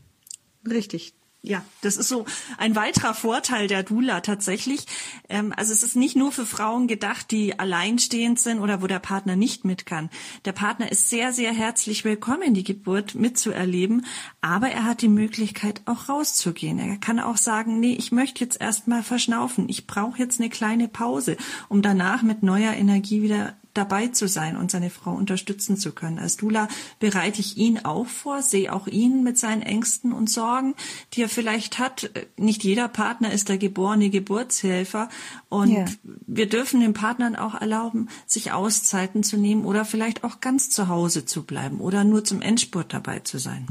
Richtig. 0.67 1.16
Ja, 1.47 1.63
das 1.79 1.95
ist 1.95 2.09
so 2.09 2.25
ein 2.57 2.75
weiterer 2.75 3.13
Vorteil 3.13 3.67
der 3.67 3.81
Dula 3.81 4.19
tatsächlich. 4.19 4.85
Ähm, 5.29 5.53
also 5.55 5.71
es 5.71 5.81
ist 5.81 5.95
nicht 5.95 6.17
nur 6.17 6.33
für 6.33 6.45
Frauen 6.45 6.87
gedacht, 6.87 7.31
die 7.31 7.57
alleinstehend 7.57 8.37
sind 8.37 8.59
oder 8.59 8.81
wo 8.81 8.87
der 8.87 8.99
Partner 8.99 9.37
nicht 9.37 9.63
mit 9.63 9.85
kann. 9.85 10.09
Der 10.43 10.51
Partner 10.51 10.91
ist 10.91 11.09
sehr, 11.09 11.31
sehr 11.31 11.53
herzlich 11.53 12.03
willkommen, 12.03 12.53
die 12.53 12.65
Geburt 12.65 13.15
mitzuerleben, 13.15 14.05
aber 14.41 14.67
er 14.71 14.83
hat 14.83 15.01
die 15.01 15.07
Möglichkeit 15.07 15.83
auch 15.85 16.09
rauszugehen. 16.09 16.79
Er 16.79 16.97
kann 16.97 17.21
auch 17.21 17.37
sagen, 17.37 17.79
nee, 17.79 17.95
ich 17.97 18.11
möchte 18.11 18.43
jetzt 18.43 18.59
erstmal 18.59 19.01
verschnaufen. 19.01 19.69
Ich 19.69 19.87
brauche 19.87 20.19
jetzt 20.19 20.41
eine 20.41 20.49
kleine 20.49 20.89
Pause, 20.89 21.37
um 21.69 21.81
danach 21.81 22.23
mit 22.23 22.43
neuer 22.43 22.73
Energie 22.73 23.21
wieder 23.21 23.55
dabei 23.77 24.07
zu 24.07 24.27
sein 24.27 24.57
und 24.57 24.71
seine 24.71 24.89
Frau 24.89 25.11
unterstützen 25.13 25.77
zu 25.77 25.91
können. 25.91 26.19
Als 26.19 26.37
Dula 26.37 26.67
bereite 26.99 27.39
ich 27.39 27.57
ihn 27.57 27.85
auch 27.85 28.07
vor, 28.07 28.41
sehe 28.41 28.73
auch 28.73 28.87
ihn 28.87 29.23
mit 29.23 29.37
seinen 29.37 29.61
Ängsten 29.61 30.11
und 30.11 30.29
Sorgen, 30.29 30.75
die 31.13 31.21
er 31.21 31.29
vielleicht 31.29 31.79
hat. 31.79 32.09
Nicht 32.37 32.63
jeder 32.63 32.87
Partner 32.87 33.31
ist 33.31 33.49
der 33.49 33.57
geborene 33.57 34.09
Geburtshelfer 34.09 35.09
und 35.49 35.71
ja. 35.71 35.85
wir 36.25 36.49
dürfen 36.49 36.81
den 36.81 36.93
Partnern 36.93 37.35
auch 37.35 37.53
erlauben, 37.53 38.09
sich 38.25 38.51
Auszeiten 38.51 39.23
zu 39.23 39.37
nehmen 39.37 39.65
oder 39.65 39.85
vielleicht 39.85 40.23
auch 40.23 40.41
ganz 40.41 40.69
zu 40.69 40.87
Hause 40.87 41.25
zu 41.25 41.43
bleiben 41.43 41.79
oder 41.79 42.03
nur 42.03 42.23
zum 42.23 42.41
Endspurt 42.41 42.93
dabei 42.93 43.19
zu 43.19 43.37
sein. 43.37 43.67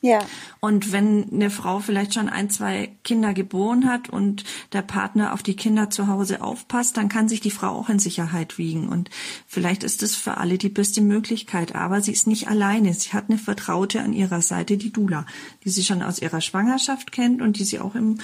Ja. 0.00 0.24
Und 0.60 0.92
wenn 0.92 1.28
eine 1.32 1.50
Frau 1.50 1.80
vielleicht 1.80 2.14
schon 2.14 2.28
ein, 2.28 2.50
zwei 2.50 2.96
Kinder 3.02 3.34
geboren 3.34 3.88
hat 3.88 4.08
und 4.08 4.44
der 4.72 4.82
Partner 4.82 5.32
auf 5.32 5.42
die 5.42 5.56
Kinder 5.56 5.90
zu 5.90 6.06
Hause 6.06 6.40
aufpasst, 6.40 6.96
dann 6.96 7.08
kann 7.08 7.28
sich 7.28 7.40
die 7.40 7.50
Frau 7.50 7.70
auch 7.70 7.88
in 7.88 7.98
Sicherheit 7.98 8.58
wiegen. 8.58 8.88
Und 8.88 9.10
vielleicht 9.48 9.82
ist 9.82 10.04
es 10.04 10.14
für 10.14 10.36
alle 10.36 10.56
die 10.56 10.68
beste 10.68 11.00
Möglichkeit. 11.00 11.74
Aber 11.74 12.00
sie 12.00 12.12
ist 12.12 12.28
nicht 12.28 12.46
alleine. 12.46 12.94
Sie 12.94 13.12
hat 13.12 13.24
eine 13.28 13.38
Vertraute 13.38 14.00
an 14.00 14.12
ihrer 14.12 14.40
Seite, 14.40 14.76
die 14.76 14.92
Dula, 14.92 15.26
die 15.64 15.70
sie 15.70 15.82
schon 15.82 16.02
aus 16.02 16.20
ihrer 16.20 16.40
Schwangerschaft 16.40 17.10
kennt 17.10 17.42
und 17.42 17.58
die 17.58 17.64
sie 17.64 17.80
auch 17.80 17.96
im, 17.96 18.18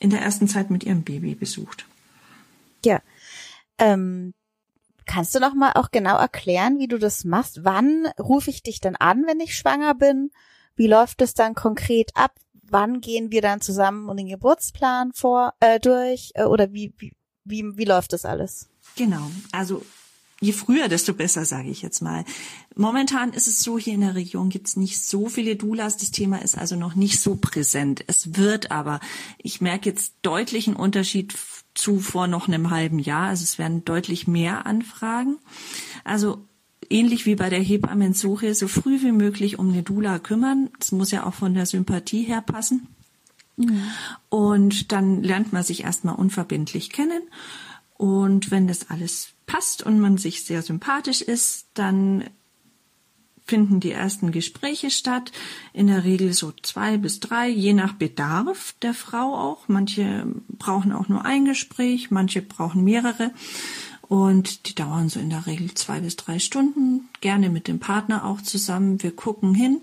in 0.00 0.10
der 0.10 0.20
ersten 0.20 0.46
Zeit 0.46 0.70
mit 0.70 0.84
ihrem 0.84 1.04
Baby 1.04 1.34
besucht. 1.34 1.86
Ja. 2.84 3.00
Ähm, 3.78 4.34
kannst 5.06 5.34
du 5.34 5.40
noch 5.40 5.54
mal 5.54 5.72
auch 5.72 5.90
genau 5.90 6.18
erklären, 6.18 6.78
wie 6.78 6.86
du 6.86 6.98
das 6.98 7.24
machst? 7.24 7.64
Wann 7.64 8.06
rufe 8.18 8.50
ich 8.50 8.62
dich 8.62 8.80
denn 8.80 8.96
an, 8.96 9.24
wenn 9.26 9.40
ich 9.40 9.56
schwanger 9.56 9.94
bin? 9.94 10.30
Wie 10.76 10.86
läuft 10.86 11.22
es 11.22 11.34
dann 11.34 11.54
konkret 11.54 12.10
ab? 12.14 12.32
Wann 12.62 13.00
gehen 13.00 13.30
wir 13.30 13.42
dann 13.42 13.60
zusammen 13.60 14.08
und 14.08 14.16
den 14.16 14.28
Geburtsplan 14.28 15.12
vor 15.12 15.54
äh, 15.60 15.78
durch? 15.78 16.32
Äh, 16.34 16.44
oder 16.44 16.72
wie, 16.72 16.92
wie, 16.98 17.12
wie, 17.44 17.76
wie 17.76 17.84
läuft 17.84 18.12
das 18.12 18.24
alles? 18.24 18.68
Genau. 18.96 19.30
Also 19.52 19.84
je 20.40 20.52
früher, 20.52 20.88
desto 20.88 21.14
besser, 21.14 21.44
sage 21.44 21.68
ich 21.68 21.82
jetzt 21.82 22.00
mal. 22.00 22.24
Momentan 22.74 23.32
ist 23.32 23.46
es 23.46 23.62
so, 23.62 23.78
hier 23.78 23.94
in 23.94 24.00
der 24.00 24.14
Region 24.14 24.50
gibt's 24.50 24.76
nicht 24.76 25.00
so 25.02 25.28
viele 25.28 25.56
Doulas. 25.56 25.96
Das 25.96 26.10
Thema 26.10 26.42
ist 26.42 26.58
also 26.58 26.76
noch 26.76 26.94
nicht 26.94 27.20
so 27.20 27.36
präsent. 27.36 28.04
Es 28.06 28.36
wird 28.36 28.70
aber, 28.70 29.00
ich 29.38 29.60
merke 29.60 29.88
jetzt 29.88 30.14
deutlichen 30.22 30.76
Unterschied 30.76 31.34
zu 31.74 32.00
vor 32.00 32.26
noch 32.26 32.48
einem 32.48 32.70
halben 32.70 32.98
Jahr. 32.98 33.28
Also 33.28 33.42
es 33.44 33.58
werden 33.58 33.84
deutlich 33.84 34.26
mehr 34.26 34.66
Anfragen. 34.66 35.38
Also 36.04 36.46
ähnlich 36.90 37.26
wie 37.26 37.34
bei 37.34 37.50
der 37.50 37.60
Hebammensuche, 37.60 38.54
so 38.54 38.68
früh 38.68 39.02
wie 39.02 39.12
möglich 39.12 39.58
um 39.58 39.70
eine 39.70 39.82
Dula 39.82 40.18
kümmern. 40.18 40.70
Das 40.78 40.92
muss 40.92 41.10
ja 41.10 41.26
auch 41.26 41.34
von 41.34 41.54
der 41.54 41.66
Sympathie 41.66 42.22
her 42.22 42.40
passen. 42.40 42.88
Mhm. 43.56 43.82
Und 44.28 44.92
dann 44.92 45.22
lernt 45.22 45.52
man 45.52 45.62
sich 45.62 45.84
erstmal 45.84 46.16
unverbindlich 46.16 46.90
kennen. 46.90 47.22
Und 47.96 48.50
wenn 48.50 48.66
das 48.66 48.90
alles 48.90 49.28
passt 49.46 49.82
und 49.82 50.00
man 50.00 50.18
sich 50.18 50.44
sehr 50.44 50.62
sympathisch 50.62 51.22
ist, 51.22 51.66
dann 51.74 52.24
finden 53.46 53.78
die 53.78 53.90
ersten 53.90 54.32
Gespräche 54.32 54.90
statt. 54.90 55.30
In 55.72 55.86
der 55.86 56.04
Regel 56.04 56.32
so 56.32 56.52
zwei 56.62 56.96
bis 56.96 57.20
drei, 57.20 57.48
je 57.48 57.74
nach 57.74 57.92
Bedarf 57.92 58.74
der 58.82 58.94
Frau 58.94 59.34
auch. 59.36 59.68
Manche 59.68 60.26
brauchen 60.48 60.92
auch 60.92 61.08
nur 61.08 61.24
ein 61.24 61.44
Gespräch, 61.44 62.10
manche 62.10 62.42
brauchen 62.42 62.84
mehrere. 62.84 63.32
Und 64.08 64.68
die 64.68 64.74
dauern 64.74 65.08
so 65.08 65.18
in 65.18 65.30
der 65.30 65.46
Regel 65.46 65.72
zwei 65.74 66.00
bis 66.00 66.16
drei 66.16 66.38
Stunden, 66.38 67.08
gerne 67.20 67.48
mit 67.48 67.68
dem 67.68 67.78
Partner 67.78 68.24
auch 68.24 68.40
zusammen. 68.42 69.02
Wir 69.02 69.12
gucken 69.12 69.54
hin, 69.54 69.80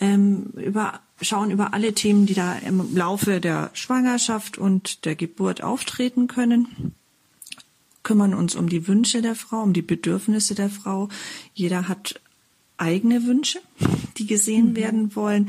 ähm, 0.00 0.52
über, 0.56 1.00
schauen 1.20 1.50
über 1.50 1.74
alle 1.74 1.92
Themen, 1.92 2.26
die 2.26 2.34
da 2.34 2.54
im 2.54 2.94
Laufe 2.96 3.40
der 3.40 3.70
Schwangerschaft 3.74 4.58
und 4.58 5.04
der 5.04 5.16
Geburt 5.16 5.62
auftreten 5.62 6.28
können 6.28 6.94
kümmern 8.04 8.34
uns 8.34 8.54
um 8.54 8.68
die 8.68 8.86
Wünsche 8.86 9.22
der 9.22 9.34
Frau, 9.34 9.62
um 9.62 9.72
die 9.72 9.82
Bedürfnisse 9.82 10.54
der 10.54 10.70
Frau. 10.70 11.08
Jeder 11.54 11.88
hat 11.88 12.20
eigene 12.76 13.24
Wünsche, 13.26 13.60
die 14.18 14.26
gesehen 14.26 14.70
mhm. 14.70 14.76
werden 14.76 15.16
wollen. 15.16 15.48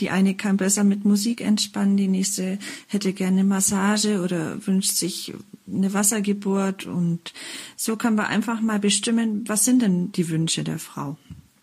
Die 0.00 0.08
eine 0.10 0.34
kann 0.34 0.56
besser 0.56 0.84
mit 0.84 1.04
Musik 1.04 1.42
entspannen, 1.42 1.98
die 1.98 2.08
nächste 2.08 2.58
hätte 2.86 3.12
gerne 3.12 3.44
Massage 3.44 4.22
oder 4.22 4.66
wünscht 4.66 4.92
sich 4.92 5.34
eine 5.68 5.92
Wassergeburt 5.94 6.86
und 6.86 7.32
so 7.76 7.96
können 7.96 8.16
wir 8.16 8.28
einfach 8.28 8.60
mal 8.60 8.78
bestimmen, 8.78 9.48
was 9.48 9.64
sind 9.64 9.82
denn 9.82 10.12
die 10.12 10.28
Wünsche 10.28 10.64
der 10.64 10.78
Frau. 10.78 11.16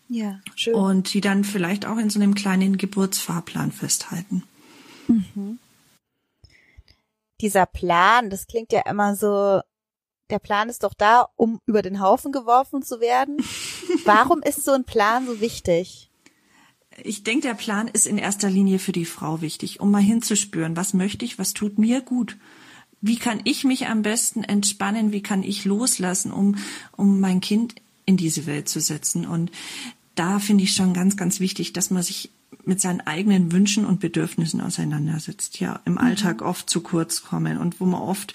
Ja, 0.09 0.39
schön. 0.55 0.75
Und 0.75 1.13
die 1.13 1.21
dann 1.21 1.43
vielleicht 1.43 1.85
auch 1.85 1.97
in 1.97 2.09
so 2.09 2.19
einem 2.19 2.35
kleinen 2.35 2.77
Geburtsfahrplan 2.77 3.71
festhalten. 3.71 4.43
Mhm. 5.07 5.59
Dieser 7.41 7.65
Plan, 7.65 8.29
das 8.29 8.47
klingt 8.47 8.71
ja 8.71 8.81
immer 8.81 9.15
so 9.15 9.61
der 10.29 10.39
Plan 10.39 10.69
ist 10.69 10.83
doch 10.83 10.93
da, 10.93 11.27
um 11.35 11.59
über 11.65 11.81
den 11.81 11.99
Haufen 11.99 12.31
geworfen 12.31 12.81
zu 12.81 12.99
werden. 12.99 13.37
Warum 14.05 14.41
ist 14.41 14.63
so 14.63 14.71
ein 14.71 14.83
Plan 14.83 15.27
so 15.27 15.39
wichtig? 15.39 16.09
Ich 17.03 17.23
denke, 17.23 17.47
der 17.47 17.55
Plan 17.55 17.87
ist 17.87 18.07
in 18.07 18.17
erster 18.17 18.49
Linie 18.49 18.79
für 18.79 18.91
die 18.91 19.05
Frau 19.05 19.41
wichtig, 19.41 19.79
um 19.79 19.91
mal 19.91 20.01
hinzuspüren, 20.01 20.75
was 20.75 20.93
möchte 20.93 21.25
ich, 21.25 21.39
was 21.39 21.53
tut 21.53 21.77
mir 21.77 22.01
gut. 22.01 22.37
Wie 23.05 23.17
kann 23.17 23.41
ich 23.43 23.65
mich 23.65 23.87
am 23.87 24.01
besten 24.01 24.45
entspannen? 24.45 25.11
Wie 25.11 25.21
kann 25.21 25.43
ich 25.43 25.65
loslassen, 25.65 26.31
um, 26.31 26.55
um 26.95 27.19
mein 27.19 27.41
Kind 27.41 27.75
in 28.05 28.15
diese 28.15 28.45
Welt 28.45 28.69
zu 28.69 28.79
setzen? 28.79 29.27
Und 29.27 29.51
da 30.15 30.39
finde 30.39 30.63
ich 30.63 30.73
schon 30.73 30.93
ganz, 30.93 31.17
ganz 31.17 31.41
wichtig, 31.41 31.73
dass 31.73 31.91
man 31.91 32.01
sich 32.01 32.31
mit 32.63 32.79
seinen 32.79 33.01
eigenen 33.01 33.51
Wünschen 33.51 33.83
und 33.83 33.99
Bedürfnissen 33.99 34.61
auseinandersetzt, 34.61 35.59
ja 35.59 35.81
im 35.83 35.97
Alltag 35.97 36.39
mhm. 36.39 36.47
oft 36.47 36.69
zu 36.69 36.79
kurz 36.79 37.23
kommen 37.23 37.57
und 37.57 37.81
wo 37.81 37.85
man 37.85 38.01
oft 38.01 38.33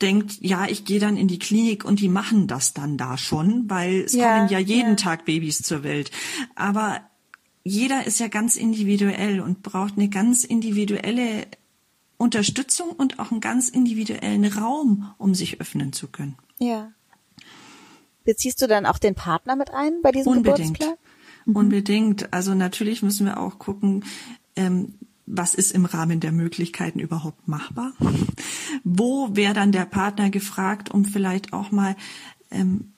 denkt, 0.00 0.38
ja, 0.40 0.66
ich 0.68 0.84
gehe 0.84 1.00
dann 1.00 1.16
in 1.16 1.26
die 1.26 1.40
Klinik 1.40 1.84
und 1.84 1.98
die 1.98 2.08
machen 2.08 2.46
das 2.46 2.74
dann 2.74 2.96
da 2.96 3.18
schon, 3.18 3.68
weil 3.68 4.02
es 4.02 4.12
ja, 4.12 4.36
kommen 4.36 4.50
ja 4.50 4.60
jeden 4.60 4.90
ja. 4.90 4.94
Tag 4.94 5.24
Babys 5.24 5.62
zur 5.62 5.82
Welt. 5.82 6.12
Aber 6.54 7.00
jeder 7.64 8.06
ist 8.06 8.20
ja 8.20 8.28
ganz 8.28 8.54
individuell 8.54 9.40
und 9.40 9.64
braucht 9.64 9.94
eine 9.96 10.08
ganz 10.08 10.44
individuelle 10.44 11.48
Unterstützung 12.18 12.90
und 12.90 13.18
auch 13.18 13.30
einen 13.30 13.40
ganz 13.40 13.68
individuellen 13.68 14.44
Raum, 14.46 15.12
um 15.18 15.34
sich 15.34 15.60
öffnen 15.60 15.92
zu 15.92 16.08
können. 16.08 16.36
Ja. 16.58 16.92
Beziehst 18.24 18.60
du 18.62 18.66
dann 18.66 18.86
auch 18.86 18.98
den 18.98 19.14
Partner 19.14 19.56
mit 19.56 19.70
ein 19.72 20.00
bei 20.02 20.12
diesem 20.12 20.32
Unbedingt. 20.32 20.78
Geburtsplan? 20.78 20.96
Mhm. 21.44 21.56
Unbedingt. 21.56 22.32
Also 22.32 22.54
natürlich 22.54 23.02
müssen 23.02 23.26
wir 23.26 23.38
auch 23.38 23.58
gucken, 23.58 24.04
ähm, 24.56 24.94
was 25.26 25.54
ist 25.54 25.72
im 25.72 25.84
Rahmen 25.84 26.20
der 26.20 26.32
Möglichkeiten 26.32 27.00
überhaupt 27.00 27.48
machbar? 27.48 27.92
Wo 28.84 29.34
wäre 29.34 29.54
dann 29.54 29.72
der 29.72 29.84
Partner 29.84 30.30
gefragt, 30.30 30.90
um 30.90 31.04
vielleicht 31.04 31.52
auch 31.52 31.72
mal 31.72 31.96
ähm, 32.50 32.92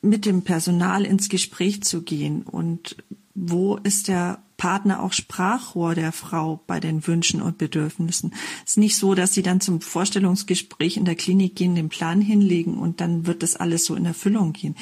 mit 0.00 0.26
dem 0.26 0.42
Personal 0.42 1.04
ins 1.04 1.28
Gespräch 1.28 1.82
zu 1.82 2.02
gehen? 2.02 2.42
Und 2.42 2.96
wo 3.34 3.76
ist 3.76 4.08
der 4.08 4.38
Partner 4.56 5.02
auch 5.02 5.12
Sprachrohr 5.12 5.94
der 5.94 6.12
Frau 6.12 6.60
bei 6.66 6.78
den 6.78 7.06
Wünschen 7.06 7.42
und 7.42 7.58
Bedürfnissen? 7.58 8.32
Es 8.64 8.72
ist 8.72 8.78
nicht 8.78 8.96
so, 8.96 9.14
dass 9.14 9.34
sie 9.34 9.42
dann 9.42 9.60
zum 9.60 9.80
Vorstellungsgespräch 9.80 10.96
in 10.96 11.04
der 11.04 11.16
Klinik 11.16 11.56
gehen, 11.56 11.74
den 11.74 11.88
Plan 11.88 12.20
hinlegen 12.20 12.78
und 12.78 13.00
dann 13.00 13.26
wird 13.26 13.42
das 13.42 13.56
alles 13.56 13.84
so 13.84 13.94
in 13.96 14.06
Erfüllung 14.06 14.52
gehen. 14.52 14.76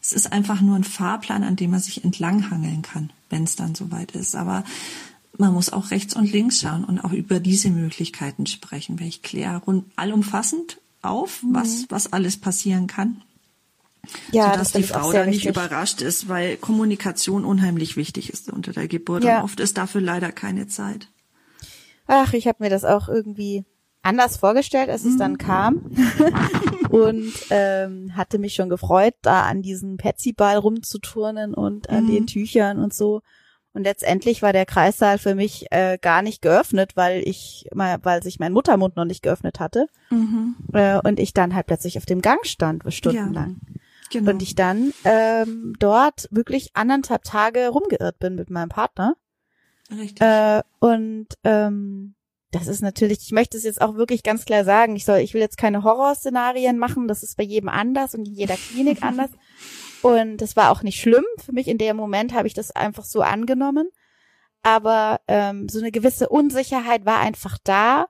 Es 0.00 0.12
ist 0.12 0.32
einfach 0.32 0.60
nur 0.60 0.76
ein 0.76 0.84
Fahrplan, 0.84 1.42
an 1.42 1.56
dem 1.56 1.72
man 1.72 1.80
sich 1.80 2.04
entlanghangeln 2.04 2.82
kann, 2.82 3.10
wenn 3.28 3.42
es 3.42 3.56
dann 3.56 3.74
soweit 3.74 4.12
ist. 4.12 4.36
Aber 4.36 4.62
man 5.36 5.52
muss 5.52 5.72
auch 5.72 5.90
rechts 5.90 6.14
und 6.14 6.30
links 6.30 6.60
schauen 6.60 6.84
und 6.84 7.00
auch 7.00 7.12
über 7.12 7.40
diese 7.40 7.70
Möglichkeiten 7.70 8.46
sprechen. 8.46 9.00
Weil 9.00 9.08
ich 9.08 9.22
kläre 9.22 9.60
allumfassend 9.96 10.80
auf, 11.02 11.42
mhm. 11.42 11.54
was, 11.54 11.86
was 11.88 12.12
alles 12.12 12.36
passieren 12.36 12.86
kann. 12.86 13.22
Ja, 14.32 14.52
sodass 14.52 14.72
das 14.72 14.82
die 14.82 14.88
Frau 14.88 15.12
da 15.12 15.26
nicht 15.26 15.46
überrascht 15.46 16.02
ist, 16.02 16.28
weil 16.28 16.56
Kommunikation 16.56 17.44
unheimlich 17.44 17.96
wichtig 17.96 18.32
ist 18.32 18.50
unter 18.52 18.72
der 18.72 18.88
Geburt. 18.88 19.24
Ja. 19.24 19.38
Und 19.38 19.44
oft 19.44 19.60
ist 19.60 19.78
dafür 19.78 20.00
leider 20.00 20.32
keine 20.32 20.66
Zeit. 20.66 21.08
Ach, 22.06 22.32
ich 22.32 22.46
habe 22.46 22.62
mir 22.62 22.70
das 22.70 22.84
auch 22.84 23.08
irgendwie 23.08 23.64
anders 24.02 24.36
vorgestellt, 24.36 24.88
als 24.88 25.04
es 25.04 25.14
mhm. 25.14 25.18
dann 25.18 25.38
kam. 25.38 25.90
und 26.90 27.32
ähm, 27.50 28.16
hatte 28.16 28.38
mich 28.38 28.54
schon 28.54 28.68
gefreut, 28.68 29.14
da 29.22 29.42
an 29.42 29.62
diesem 29.62 29.96
Petsy-Ball 29.96 30.56
rumzuturnen 30.56 31.54
und 31.54 31.90
an 31.90 32.04
mhm. 32.04 32.10
den 32.10 32.26
Tüchern 32.26 32.78
und 32.78 32.94
so. 32.94 33.22
Und 33.72 33.82
letztendlich 33.82 34.40
war 34.40 34.54
der 34.54 34.64
Kreissaal 34.64 35.18
für 35.18 35.34
mich 35.34 35.66
äh, 35.70 35.98
gar 36.00 36.22
nicht 36.22 36.40
geöffnet, 36.40 36.92
weil 36.94 37.22
ich, 37.26 37.68
weil 37.72 38.22
sich 38.22 38.38
mein 38.38 38.54
Muttermund 38.54 38.96
noch 38.96 39.04
nicht 39.04 39.22
geöffnet 39.22 39.60
hatte. 39.60 39.88
Mhm. 40.08 40.56
Äh, 40.72 40.98
und 41.04 41.20
ich 41.20 41.34
dann 41.34 41.54
halt 41.54 41.66
plötzlich 41.66 41.98
auf 41.98 42.06
dem 42.06 42.22
Gang 42.22 42.46
stand, 42.46 42.84
stundenlang. 42.88 43.60
Ja, 43.66 43.80
genau. 44.10 44.30
Und 44.30 44.42
ich 44.42 44.54
dann 44.54 44.92
ähm, 45.04 45.74
dort 45.78 46.28
wirklich 46.30 46.70
anderthalb 46.74 47.24
Tage 47.24 47.68
rumgeirrt 47.68 48.18
bin 48.18 48.34
mit 48.34 48.50
meinem 48.50 48.68
Partner. 48.68 49.16
Richtig. 49.90 50.20
Äh, 50.20 50.62
und 50.80 51.28
ähm, 51.44 52.14
das 52.50 52.68
ist 52.68 52.82
natürlich, 52.82 53.18
ich 53.22 53.32
möchte 53.32 53.56
es 53.56 53.64
jetzt 53.64 53.80
auch 53.80 53.96
wirklich 53.96 54.22
ganz 54.22 54.44
klar 54.44 54.64
sagen, 54.64 54.96
ich 54.96 55.04
soll, 55.04 55.18
ich 55.18 55.34
will 55.34 55.40
jetzt 55.40 55.58
keine 55.58 55.82
Horrorszenarien 55.82 56.78
machen, 56.78 57.08
das 57.08 57.22
ist 57.22 57.36
bei 57.36 57.42
jedem 57.42 57.68
anders 57.68 58.14
und 58.14 58.26
in 58.26 58.34
jeder 58.34 58.56
Klinik 58.56 58.98
anders. 59.02 59.30
Und 60.02 60.38
das 60.38 60.56
war 60.56 60.70
auch 60.70 60.82
nicht 60.82 61.00
schlimm. 61.00 61.24
Für 61.44 61.52
mich 61.52 61.68
in 61.68 61.78
dem 61.78 61.96
Moment 61.96 62.34
habe 62.34 62.46
ich 62.46 62.54
das 62.54 62.70
einfach 62.70 63.04
so 63.04 63.22
angenommen. 63.22 63.88
Aber 64.62 65.20
ähm, 65.28 65.68
so 65.68 65.78
eine 65.78 65.92
gewisse 65.92 66.28
Unsicherheit 66.28 67.04
war 67.06 67.18
einfach 67.18 67.58
da. 67.62 68.08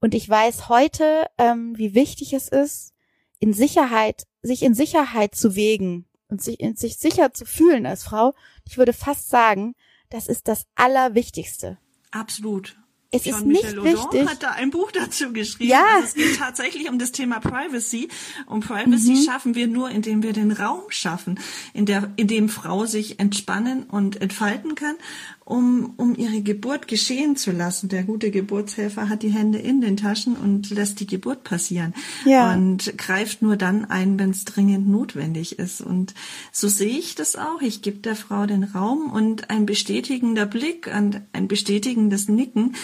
Und 0.00 0.14
ich 0.14 0.28
weiß 0.28 0.68
heute, 0.68 1.26
ähm, 1.38 1.76
wie 1.76 1.94
wichtig 1.94 2.32
es 2.32 2.48
ist, 2.48 2.92
in 3.38 3.52
Sicherheit, 3.52 4.26
sich 4.46 4.62
in 4.62 4.74
Sicherheit 4.74 5.34
zu 5.34 5.56
wägen 5.56 6.06
und 6.28 6.42
sich, 6.42 6.60
in 6.60 6.76
sich 6.76 6.96
sicher 6.96 7.32
zu 7.32 7.44
fühlen 7.44 7.86
als 7.86 8.04
Frau. 8.04 8.34
Ich 8.66 8.78
würde 8.78 8.92
fast 8.92 9.28
sagen, 9.28 9.74
das 10.10 10.26
ist 10.26 10.48
das 10.48 10.66
Allerwichtigste. 10.74 11.78
Absolut. 12.10 12.78
Es 13.10 13.22
Jean 13.22 13.34
ist 13.36 13.46
Michel 13.46 13.82
nicht 13.82 13.96
wichtig. 13.96 14.28
hat 14.28 14.42
da 14.42 14.50
ein 14.50 14.70
Buch 14.70 14.90
dazu 14.90 15.32
geschrieben. 15.32 15.70
Ja. 15.70 15.84
Also 15.96 16.08
es 16.08 16.14
geht 16.14 16.36
tatsächlich 16.38 16.88
um 16.88 16.98
das 16.98 17.12
Thema 17.12 17.40
Privacy. 17.40 18.08
Und 18.46 18.66
Privacy 18.66 19.12
mhm. 19.12 19.24
schaffen 19.24 19.54
wir 19.54 19.66
nur, 19.66 19.90
indem 19.90 20.22
wir 20.22 20.32
den 20.32 20.52
Raum 20.52 20.82
schaffen, 20.88 21.38
in, 21.72 21.86
der, 21.86 22.12
in 22.16 22.28
dem 22.28 22.48
Frau 22.48 22.84
sich 22.84 23.20
entspannen 23.20 23.84
und 23.84 24.20
entfalten 24.20 24.74
kann 24.74 24.96
um, 25.46 25.94
um 25.96 26.16
ihre 26.16 26.42
Geburt 26.42 26.88
geschehen 26.88 27.36
zu 27.36 27.52
lassen. 27.52 27.88
Der 27.88 28.02
gute 28.02 28.32
Geburtshelfer 28.32 29.08
hat 29.08 29.22
die 29.22 29.30
Hände 29.30 29.58
in 29.58 29.80
den 29.80 29.96
Taschen 29.96 30.36
und 30.36 30.70
lässt 30.70 30.98
die 30.98 31.06
Geburt 31.06 31.44
passieren. 31.44 31.94
Ja. 32.24 32.52
Und 32.52 32.98
greift 32.98 33.42
nur 33.42 33.56
dann 33.56 33.84
ein, 33.84 34.18
wenn 34.18 34.30
es 34.30 34.44
dringend 34.44 34.88
notwendig 34.88 35.60
ist. 35.60 35.80
Und 35.80 36.14
so 36.50 36.66
sehe 36.66 36.98
ich 36.98 37.14
das 37.14 37.36
auch. 37.36 37.62
Ich 37.62 37.80
gebe 37.80 37.98
der 37.98 38.16
Frau 38.16 38.46
den 38.46 38.64
Raum 38.64 39.12
und 39.12 39.48
ein 39.48 39.66
bestätigender 39.66 40.46
Blick 40.46 40.90
und 40.92 41.20
ein 41.32 41.46
bestätigendes 41.46 42.28
Nicken 42.28 42.74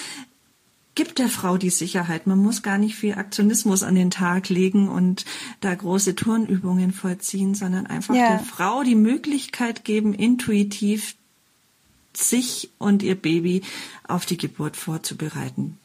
gibt 0.95 1.19
der 1.19 1.29
Frau 1.29 1.57
die 1.57 1.71
Sicherheit. 1.71 2.27
Man 2.27 2.39
muss 2.39 2.63
gar 2.63 2.79
nicht 2.79 2.97
viel 2.97 3.15
Aktionismus 3.15 3.83
an 3.83 3.95
den 3.95 4.11
Tag 4.11 4.49
legen 4.49 4.89
und 4.89 5.25
da 5.61 5.75
große 5.75 6.15
Turnübungen 6.15 6.93
vollziehen, 6.93 7.55
sondern 7.55 7.87
einfach 7.87 8.15
ja. 8.15 8.31
der 8.31 8.41
Frau 8.41 8.83
die 8.83 8.95
Möglichkeit 8.95 9.85
geben, 9.85 10.13
intuitiv 10.15 11.17
sich 12.15 12.71
und 12.79 13.03
ihr 13.03 13.15
Baby 13.15 13.63
auf 14.07 14.27
die 14.27 14.37
Geburt 14.37 14.77
vorzubereiten. 14.77 15.79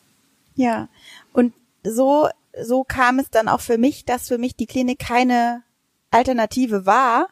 Ja, 0.55 0.89
und 1.31 1.53
so, 1.83 2.27
so 2.61 2.83
kam 2.83 3.19
es 3.19 3.29
dann 3.29 3.47
auch 3.47 3.61
für 3.61 3.77
mich, 3.77 4.03
dass 4.03 4.27
für 4.27 4.37
mich 4.37 4.55
die 4.55 4.65
Klinik 4.65 4.99
keine 4.99 5.63
Alternative 6.11 6.85
war, 6.85 7.29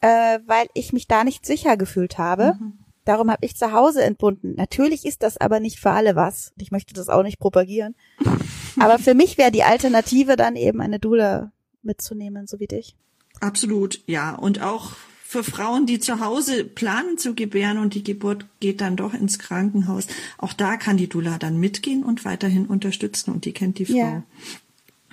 äh, 0.00 0.40
weil 0.46 0.66
ich 0.74 0.92
mich 0.92 1.06
da 1.06 1.22
nicht 1.22 1.46
sicher 1.46 1.76
gefühlt 1.76 2.18
habe. 2.18 2.56
Mhm. 2.58 2.78
Darum 3.06 3.30
habe 3.30 3.46
ich 3.46 3.56
zu 3.56 3.72
Hause 3.72 4.02
entbunden. 4.02 4.54
Natürlich 4.56 5.06
ist 5.06 5.22
das 5.22 5.38
aber 5.38 5.60
nicht 5.60 5.78
für 5.78 5.92
alle 5.92 6.16
was. 6.16 6.52
Ich 6.60 6.72
möchte 6.72 6.92
das 6.92 7.08
auch 7.08 7.22
nicht 7.22 7.38
propagieren. 7.38 7.94
aber 8.80 8.98
für 8.98 9.14
mich 9.14 9.38
wäre 9.38 9.52
die 9.52 9.62
Alternative 9.62 10.36
dann 10.36 10.56
eben 10.56 10.80
eine 10.80 10.98
Dula 10.98 11.52
mitzunehmen, 11.82 12.48
so 12.48 12.58
wie 12.58 12.66
dich. 12.66 12.96
Absolut, 13.40 14.00
ja. 14.06 14.34
Und 14.34 14.60
auch 14.60 14.92
für 15.22 15.44
Frauen, 15.44 15.86
die 15.86 16.00
zu 16.00 16.18
Hause 16.18 16.64
planen 16.64 17.16
zu 17.16 17.34
gebären 17.34 17.78
und 17.78 17.94
die 17.94 18.02
Geburt 18.02 18.46
geht 18.58 18.80
dann 18.80 18.96
doch 18.96 19.14
ins 19.14 19.38
Krankenhaus. 19.38 20.08
Auch 20.36 20.52
da 20.52 20.76
kann 20.76 20.96
die 20.96 21.08
Dula 21.08 21.38
dann 21.38 21.58
mitgehen 21.58 22.02
und 22.02 22.24
weiterhin 22.24 22.66
unterstützen 22.66 23.32
und 23.32 23.44
die 23.44 23.52
kennt 23.52 23.78
die 23.78 23.86
Frau. 23.86 23.96
Ja. 23.96 24.22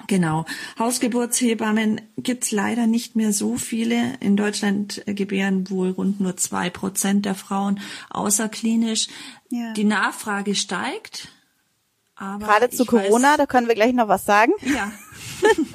Genau. 0.08 0.46
Hausgeburtshebammen 0.80 2.02
gibt's 2.18 2.52
leider 2.52 2.88
nicht 2.88 3.16
mehr 3.16 3.34
so 3.34 3.58
viele. 3.58 4.16
In 4.20 4.36
Deutschland 4.36 5.04
gebären 5.06 5.70
wohl 5.70 5.92
rund 5.92 6.20
nur 6.20 6.38
zwei 6.38 6.70
Prozent 6.70 7.26
der 7.26 7.36
Frauen 7.36 7.80
außerklinisch. 8.10 9.08
Ja. 9.50 9.74
Die 9.74 9.84
Nachfrage 9.84 10.56
steigt. 10.56 11.30
Aber 12.16 12.46
Gerade 12.46 12.70
zu 12.70 12.86
Corona, 12.86 13.32
weiß, 13.32 13.38
da 13.38 13.46
können 13.46 13.68
wir 13.68 13.76
gleich 13.76 13.94
noch 13.94 14.08
was 14.08 14.26
sagen. 14.26 14.54
Ja. 14.62 14.92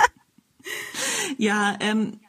ja, 1.38 1.76
ähm, 1.80 2.20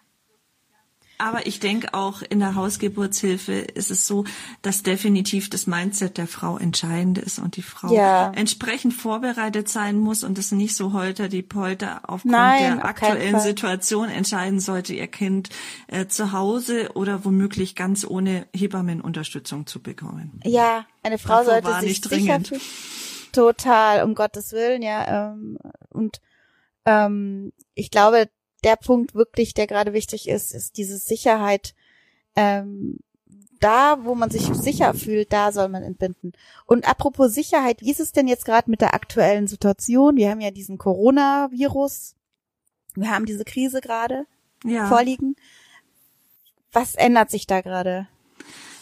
aber 1.19 1.45
ich 1.47 1.59
denke 1.59 1.93
auch 1.93 2.21
in 2.21 2.39
der 2.39 2.55
Hausgeburtshilfe 2.55 3.51
ist 3.51 3.91
es 3.91 4.07
so, 4.07 4.23
dass 4.61 4.83
definitiv 4.83 5.49
das 5.49 5.67
Mindset 5.67 6.17
der 6.17 6.27
Frau 6.27 6.57
entscheidend 6.57 7.17
ist 7.17 7.39
und 7.39 7.57
die 7.57 7.61
Frau 7.61 7.93
ja. 7.93 8.31
entsprechend 8.31 8.93
vorbereitet 8.93 9.67
sein 9.67 9.97
muss 9.97 10.23
und 10.23 10.37
es 10.37 10.53
nicht 10.53 10.75
so 10.75 10.93
holter 10.93 11.27
die 11.27 11.41
Polter 11.41 12.01
aufgrund 12.07 12.31
Nein, 12.31 12.77
der 12.77 12.85
aktuellen 12.85 13.39
Situation 13.41 14.07
entscheiden 14.09 14.61
sollte, 14.61 14.93
ihr 14.93 15.07
Kind 15.07 15.49
äh, 15.87 16.07
zu 16.07 16.31
Hause 16.31 16.91
oder 16.95 17.25
womöglich 17.25 17.75
ganz 17.75 18.05
ohne 18.05 18.47
Hebammenunterstützung 18.55 19.67
zu 19.67 19.81
bekommen. 19.81 20.39
Ja, 20.45 20.85
eine 21.03 21.17
Frau 21.17 21.43
Davor 21.43 21.61
sollte 21.61 21.87
sich 21.87 22.01
sicher 22.01 22.39
für, 22.39 22.59
total 23.33 24.03
um 24.03 24.15
Gottes 24.15 24.53
willen, 24.53 24.81
ja 24.81 25.33
ähm, 25.33 25.57
und 25.89 26.21
ähm, 26.85 27.51
ich 27.75 27.91
glaube, 27.91 28.29
der 28.63 28.75
Punkt 28.75 29.15
wirklich, 29.15 29.53
der 29.53 29.67
gerade 29.67 29.93
wichtig 29.93 30.27
ist, 30.27 30.53
ist 30.53 30.77
diese 30.77 30.97
Sicherheit. 30.97 31.75
Ähm, 32.35 32.99
da, 33.59 34.05
wo 34.05 34.15
man 34.15 34.29
sich 34.29 34.45
sicher 34.53 34.93
fühlt, 34.93 35.33
da 35.33 35.51
soll 35.51 35.67
man 35.67 35.83
entbinden. 35.83 36.31
Und 36.65 36.87
apropos 36.87 37.33
Sicherheit, 37.33 37.81
wie 37.81 37.91
ist 37.91 37.99
es 37.99 38.13
denn 38.13 38.27
jetzt 38.27 38.45
gerade 38.45 38.71
mit 38.71 38.81
der 38.81 38.93
aktuellen 38.93 39.47
Situation? 39.47 40.15
Wir 40.15 40.29
haben 40.29 40.41
ja 40.41 40.51
diesen 40.51 40.77
Coronavirus, 40.77 42.15
wir 42.95 43.11
haben 43.11 43.25
diese 43.25 43.43
Krise 43.43 43.81
gerade 43.81 44.25
ja. 44.63 44.87
vorliegen. 44.87 45.35
Was 46.71 46.95
ändert 46.95 47.31
sich 47.31 47.47
da 47.47 47.61
gerade? 47.61 48.07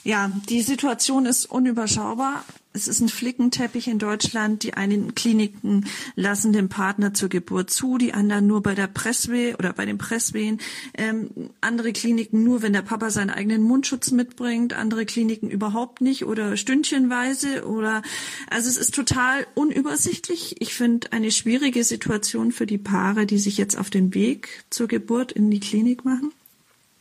Ja, 0.08 0.32
die 0.48 0.62
Situation 0.62 1.26
ist 1.26 1.52
unüberschaubar. 1.52 2.46
Es 2.72 2.88
ist 2.88 3.02
ein 3.02 3.10
Flickenteppich 3.10 3.90
in 3.90 4.00
Deutschland. 4.00 4.64
Die 4.64 4.74
einen 4.74 5.16
Kliniken 5.16 5.86
lassen 6.16 6.54
den 6.54 6.70
Partner 6.70 7.14
zur 7.14 7.28
Geburt 7.28 7.72
zu, 7.72 7.98
die 7.98 8.14
anderen 8.14 8.48
nur 8.48 8.64
bei 8.64 8.74
der 8.74 8.88
Presswehe 8.88 9.58
oder 9.58 9.74
bei 9.74 9.86
den 9.86 9.98
Presswehen. 9.98 10.62
Ähm, 10.94 11.50
andere 11.60 11.92
Kliniken 11.92 12.46
nur, 12.46 12.62
wenn 12.62 12.72
der 12.72 12.84
Papa 12.84 13.10
seinen 13.10 13.32
eigenen 13.32 13.64
Mundschutz 13.64 14.12
mitbringt. 14.12 14.72
Andere 14.72 15.06
Kliniken 15.06 15.50
überhaupt 15.50 16.00
nicht 16.00 16.24
oder 16.24 16.56
stündchenweise 16.56 17.68
oder 17.68 18.02
also 18.50 18.70
es 18.70 18.78
ist 18.78 18.96
total 18.96 19.46
unübersichtlich. 19.56 20.62
Ich 20.62 20.74
finde 20.74 21.12
eine 21.12 21.32
schwierige 21.32 21.84
Situation 21.84 22.54
für 22.54 22.66
die 22.66 22.78
Paare, 22.78 23.26
die 23.26 23.40
sich 23.40 23.58
jetzt 23.58 23.78
auf 23.78 23.90
den 23.90 24.14
Weg 24.14 24.64
zur 24.70 24.88
Geburt 24.88 25.34
in 25.34 25.52
die 25.52 25.60
Klinik 25.60 26.06
machen. 26.06 26.32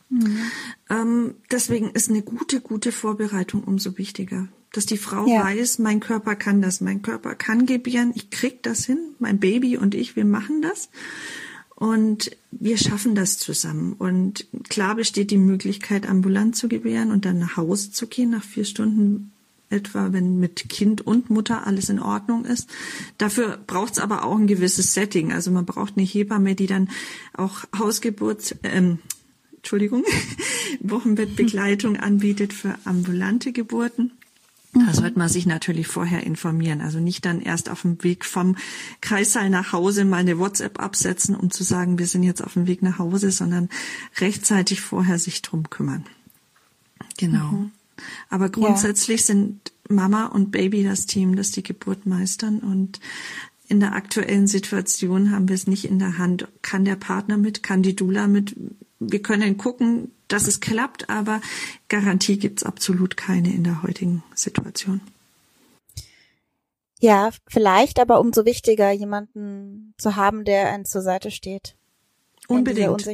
Mhm. 0.09 0.39
Ähm, 0.89 1.35
deswegen 1.51 1.91
ist 1.91 2.09
eine 2.09 2.21
gute, 2.21 2.61
gute 2.61 2.91
Vorbereitung 2.91 3.63
umso 3.63 3.97
wichtiger. 3.97 4.47
Dass 4.73 4.85
die 4.85 4.97
Frau 4.97 5.25
ja. 5.27 5.43
weiß, 5.43 5.79
mein 5.79 5.99
Körper 5.99 6.35
kann 6.35 6.61
das, 6.61 6.81
mein 6.81 7.01
Körper 7.01 7.35
kann 7.35 7.65
gebären, 7.65 8.11
ich 8.15 8.29
krieg 8.29 8.61
das 8.63 8.85
hin, 8.85 8.99
mein 9.19 9.39
Baby 9.39 9.77
und 9.77 9.95
ich, 9.95 10.15
wir 10.15 10.25
machen 10.25 10.61
das. 10.61 10.89
Und 11.75 12.31
wir 12.51 12.77
schaffen 12.77 13.13
das 13.13 13.37
zusammen. 13.37 13.93
Und 13.93 14.47
klar 14.67 14.95
besteht 14.95 15.29
die 15.29 15.37
Möglichkeit, 15.37 16.09
ambulant 16.09 16.55
zu 16.55 16.67
gebären 16.67 17.11
und 17.11 17.23
dann 17.23 17.37
nach 17.37 17.55
Hause 17.55 17.91
zu 17.91 18.07
gehen, 18.07 18.31
nach 18.31 18.43
vier 18.43 18.65
Stunden 18.65 19.31
etwa, 19.69 20.13
wenn 20.13 20.39
mit 20.39 20.69
Kind 20.69 21.05
und 21.05 21.29
Mutter 21.29 21.67
alles 21.67 21.89
in 21.89 21.99
Ordnung 21.99 22.45
ist. 22.45 22.69
Dafür 23.17 23.59
braucht 23.67 23.93
es 23.93 23.99
aber 23.99 24.23
auch 24.23 24.37
ein 24.37 24.47
gewisses 24.47 24.93
Setting. 24.93 25.31
Also 25.31 25.51
man 25.51 25.65
braucht 25.65 25.97
eine 25.97 26.05
Hebamme, 26.05 26.55
die 26.55 26.67
dann 26.67 26.89
auch 27.33 27.65
Hausgeburt, 27.77 28.55
ähm, 28.63 28.99
Entschuldigung, 29.57 30.03
Wochenbettbegleitung 30.79 31.97
anbietet 31.97 32.53
für 32.53 32.75
ambulante 32.85 33.51
Geburten. 33.51 34.11
Da 34.73 34.93
sollte 34.93 35.17
man 35.17 35.29
sich 35.29 35.45
natürlich 35.45 35.87
vorher 35.87 36.23
informieren. 36.23 36.81
Also 36.81 36.99
nicht 36.99 37.25
dann 37.25 37.41
erst 37.41 37.69
auf 37.69 37.81
dem 37.81 38.03
Weg 38.03 38.25
vom 38.25 38.57
Kreissaal 39.01 39.49
nach 39.49 39.71
Hause 39.71 40.05
mal 40.05 40.17
eine 40.17 40.37
WhatsApp 40.37 40.79
absetzen, 40.79 41.35
um 41.35 41.49
zu 41.49 41.63
sagen, 41.63 41.97
wir 41.97 42.05
sind 42.05 42.23
jetzt 42.23 42.43
auf 42.43 42.53
dem 42.53 42.67
Weg 42.67 42.83
nach 42.83 42.99
Hause, 42.99 43.31
sondern 43.31 43.69
rechtzeitig 44.19 44.81
vorher 44.81 45.19
sich 45.19 45.41
drum 45.41 45.69
kümmern. 45.69 46.05
Genau. 47.17 47.51
Mhm. 47.51 47.71
Aber 48.29 48.49
grundsätzlich 48.49 49.21
ja. 49.21 49.27
sind 49.27 49.71
Mama 49.89 50.27
und 50.27 50.51
Baby 50.51 50.83
das 50.83 51.05
Team, 51.05 51.35
das 51.35 51.51
die 51.51 51.63
Geburt 51.63 52.05
meistern 52.05 52.59
und 52.59 52.99
in 53.69 53.79
der 53.79 53.93
aktuellen 53.93 54.47
Situation 54.47 55.31
haben 55.31 55.49
wir 55.49 55.55
es 55.55 55.67
nicht 55.67 55.85
in 55.85 55.99
der 55.99 56.17
Hand. 56.17 56.47
Kann 56.61 56.85
der 56.85 56.95
Partner 56.95 57.37
mit, 57.37 57.63
kann 57.63 57.81
die 57.81 57.95
Dula 57.95 58.27
mit, 58.27 58.55
wir 58.99 59.21
können 59.21 59.57
gucken, 59.57 60.11
dass 60.27 60.47
es 60.47 60.59
klappt, 60.59 61.09
aber 61.09 61.41
Garantie 61.87 62.37
gibt's 62.37 62.63
absolut 62.63 63.17
keine 63.17 63.53
in 63.53 63.63
der 63.63 63.83
heutigen 63.83 64.23
Situation. 64.35 65.01
Ja, 66.99 67.29
vielleicht, 67.47 67.99
aber 67.99 68.19
umso 68.19 68.45
wichtiger, 68.45 68.91
jemanden 68.91 69.93
zu 69.97 70.15
haben, 70.15 70.45
der 70.45 70.71
einen 70.71 70.85
zur 70.85 71.01
Seite 71.01 71.29
steht. 71.29 71.75
Unbedingt. 72.47 73.05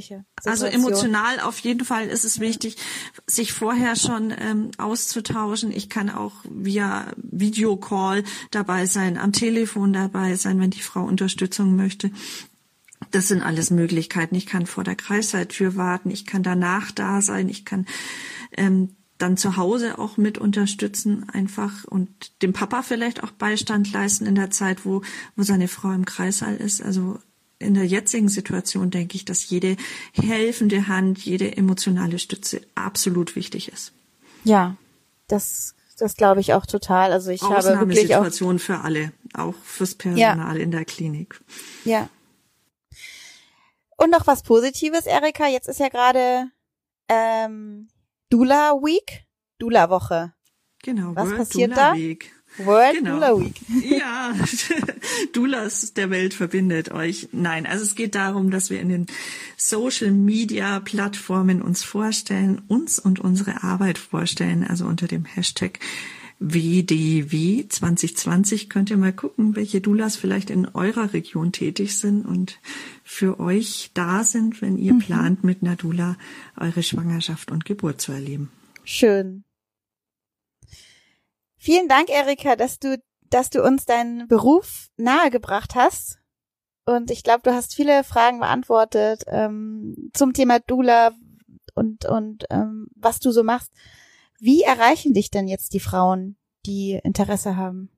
Also 0.45 0.67
emotional 0.67 1.39
auf 1.39 1.57
jeden 1.59 1.83
Fall 1.85 2.07
ist 2.07 2.23
es 2.23 2.39
wichtig, 2.39 2.77
sich 3.25 3.51
vorher 3.51 3.95
schon 3.95 4.31
ähm, 4.37 4.69
auszutauschen. 4.77 5.71
Ich 5.71 5.89
kann 5.89 6.11
auch 6.11 6.33
via 6.47 7.07
Videocall 7.17 8.23
dabei 8.51 8.85
sein, 8.85 9.17
am 9.17 9.33
Telefon 9.33 9.91
dabei 9.91 10.35
sein, 10.35 10.59
wenn 10.59 10.69
die 10.69 10.81
Frau 10.81 11.03
Unterstützung 11.03 11.75
möchte. 11.75 12.11
Das 13.11 13.27
sind 13.27 13.41
alles 13.41 13.69
Möglichkeiten. 13.71 14.35
Ich 14.35 14.45
kann 14.45 14.65
vor 14.65 14.83
der 14.83 14.95
Kreissaaltür 14.95 15.75
warten, 15.75 16.09
ich 16.09 16.25
kann 16.25 16.43
danach 16.43 16.91
da 16.91 17.21
sein, 17.21 17.49
ich 17.49 17.65
kann 17.65 17.85
ähm, 18.55 18.95
dann 19.17 19.37
zu 19.37 19.57
Hause 19.57 19.99
auch 19.99 20.17
mit 20.17 20.37
unterstützen 20.37 21.27
einfach 21.31 21.85
und 21.85 22.09
dem 22.41 22.53
Papa 22.53 22.81
vielleicht 22.81 23.23
auch 23.23 23.31
Beistand 23.31 23.91
leisten 23.91 24.25
in 24.25 24.35
der 24.35 24.51
Zeit, 24.51 24.85
wo, 24.85 25.01
wo 25.35 25.43
seine 25.43 25.67
Frau 25.67 25.91
im 25.91 26.05
Kreissaal 26.05 26.57
ist. 26.57 26.81
Also 26.81 27.19
in 27.59 27.73
der 27.73 27.85
jetzigen 27.85 28.27
Situation 28.27 28.91
denke 28.91 29.15
ich, 29.15 29.23
dass 29.23 29.49
jede 29.49 29.77
helfende 30.11 30.87
Hand, 30.87 31.19
jede 31.19 31.55
emotionale 31.55 32.19
Stütze 32.19 32.61
absolut 32.75 33.35
wichtig 33.35 33.71
ist. 33.71 33.93
Ja, 34.43 34.75
das, 35.27 35.75
das 35.97 36.17
glaube 36.17 36.41
ich 36.41 36.53
auch 36.53 36.65
total. 36.65 37.13
Also 37.13 37.31
ich 37.31 37.41
habe 37.43 37.63
wirklich 37.79 37.99
Situation 37.99 38.59
für 38.59 38.79
alle, 38.79 39.13
auch 39.33 39.55
fürs 39.63 39.95
Personal 39.95 40.57
ja. 40.57 40.63
in 40.63 40.71
der 40.71 40.83
Klinik. 40.83 41.39
Ja, 41.85 42.09
und 44.03 44.11
noch 44.11 44.27
was 44.27 44.43
Positives, 44.43 45.05
Erika. 45.05 45.47
Jetzt 45.47 45.67
ist 45.67 45.79
ja 45.79 45.89
gerade 45.89 46.49
ähm, 47.09 47.87
Dula 48.29 48.73
Week, 48.81 49.25
Dula 49.59 49.89
Woche. 49.89 50.33
Genau. 50.83 51.15
Was 51.15 51.27
World 51.27 51.37
passiert 51.37 51.71
Dula 51.71 51.91
da? 51.91 51.95
Week. 51.95 52.31
World 52.57 52.97
genau. 52.97 53.13
Dula 53.13 53.39
Week. 53.39 53.55
Ja, 53.99 54.33
Dulas 55.33 55.93
der 55.93 56.09
Welt 56.09 56.33
verbindet 56.33 56.91
euch. 56.91 57.29
Nein, 57.31 57.65
also 57.65 57.83
es 57.83 57.95
geht 57.95 58.15
darum, 58.15 58.51
dass 58.51 58.69
wir 58.69 58.79
in 58.81 58.89
den 58.89 59.07
Social 59.57 60.11
Media 60.11 60.79
Plattformen 60.81 61.61
uns 61.61 61.83
vorstellen, 61.83 62.61
uns 62.67 62.99
und 62.99 63.19
unsere 63.19 63.63
Arbeit 63.63 63.97
vorstellen, 63.97 64.65
also 64.67 64.85
unter 64.85 65.07
dem 65.07 65.25
Hashtag 65.25 65.79
WDW 66.39 67.67
2020 67.69 68.69
könnt 68.69 68.89
ihr 68.89 68.97
mal 68.97 69.13
gucken, 69.13 69.55
welche 69.55 69.79
Doulas 69.79 70.17
vielleicht 70.17 70.49
in 70.49 70.67
eurer 70.67 71.13
Region 71.13 71.53
tätig 71.53 71.97
sind 71.97 72.25
und 72.25 72.59
für 73.13 73.39
euch 73.39 73.91
da 73.93 74.23
sind, 74.23 74.61
wenn 74.61 74.77
ihr 74.77 74.95
mhm. 74.95 74.99
plant, 74.99 75.43
mit 75.43 75.61
einer 75.61 75.75
Dula 75.75 76.17
eure 76.59 76.81
Schwangerschaft 76.81 77.51
und 77.51 77.63
Geburt 77.63 78.01
zu 78.01 78.11
erleben. 78.11 78.51
Schön. 78.83 79.45
Vielen 81.57 81.87
Dank, 81.87 82.09
Erika, 82.09 82.55
dass 82.55 82.79
du, 82.79 83.01
dass 83.29 83.51
du 83.51 83.63
uns 83.63 83.85
deinen 83.85 84.27
Beruf 84.27 84.87
nahegebracht 84.97 85.75
hast. 85.75 86.17
Und 86.85 87.11
ich 87.11 87.23
glaube, 87.23 87.41
du 87.43 87.53
hast 87.53 87.75
viele 87.75 88.03
Fragen 88.03 88.39
beantwortet 88.39 89.23
ähm, 89.27 90.09
zum 90.13 90.33
Thema 90.33 90.59
Dula 90.59 91.11
und, 91.75 92.05
und 92.05 92.45
ähm, 92.49 92.87
was 92.95 93.19
du 93.19 93.31
so 93.31 93.43
machst. 93.43 93.71
Wie 94.39 94.63
erreichen 94.63 95.13
dich 95.13 95.29
denn 95.29 95.47
jetzt 95.47 95.73
die 95.73 95.79
Frauen, 95.79 96.35
die 96.65 96.99
Interesse 97.03 97.55
haben? 97.55 97.92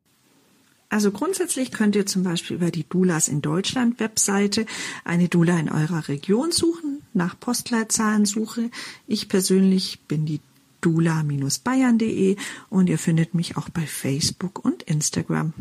Also 0.89 1.11
grundsätzlich 1.11 1.71
könnt 1.71 1.95
ihr 1.95 2.05
zum 2.05 2.23
Beispiel 2.23 2.57
über 2.57 2.71
die 2.71 2.87
Doulas 2.87 3.27
in 3.27 3.41
Deutschland 3.41 3.99
Webseite 3.99 4.65
eine 5.03 5.27
Dula 5.27 5.57
in 5.59 5.69
eurer 5.69 6.07
Region 6.07 6.51
suchen, 6.51 7.01
nach 7.13 7.39
Postleitzahlensuche. 7.39 8.69
Ich 9.07 9.27
persönlich 9.27 10.01
bin 10.07 10.25
die 10.25 10.41
dula-bayern.de 10.81 12.35
und 12.69 12.89
ihr 12.89 12.99
findet 12.99 13.33
mich 13.33 13.57
auch 13.57 13.69
bei 13.69 13.81
Facebook 13.81 14.63
und 14.63 14.83
Instagram. 14.83 15.53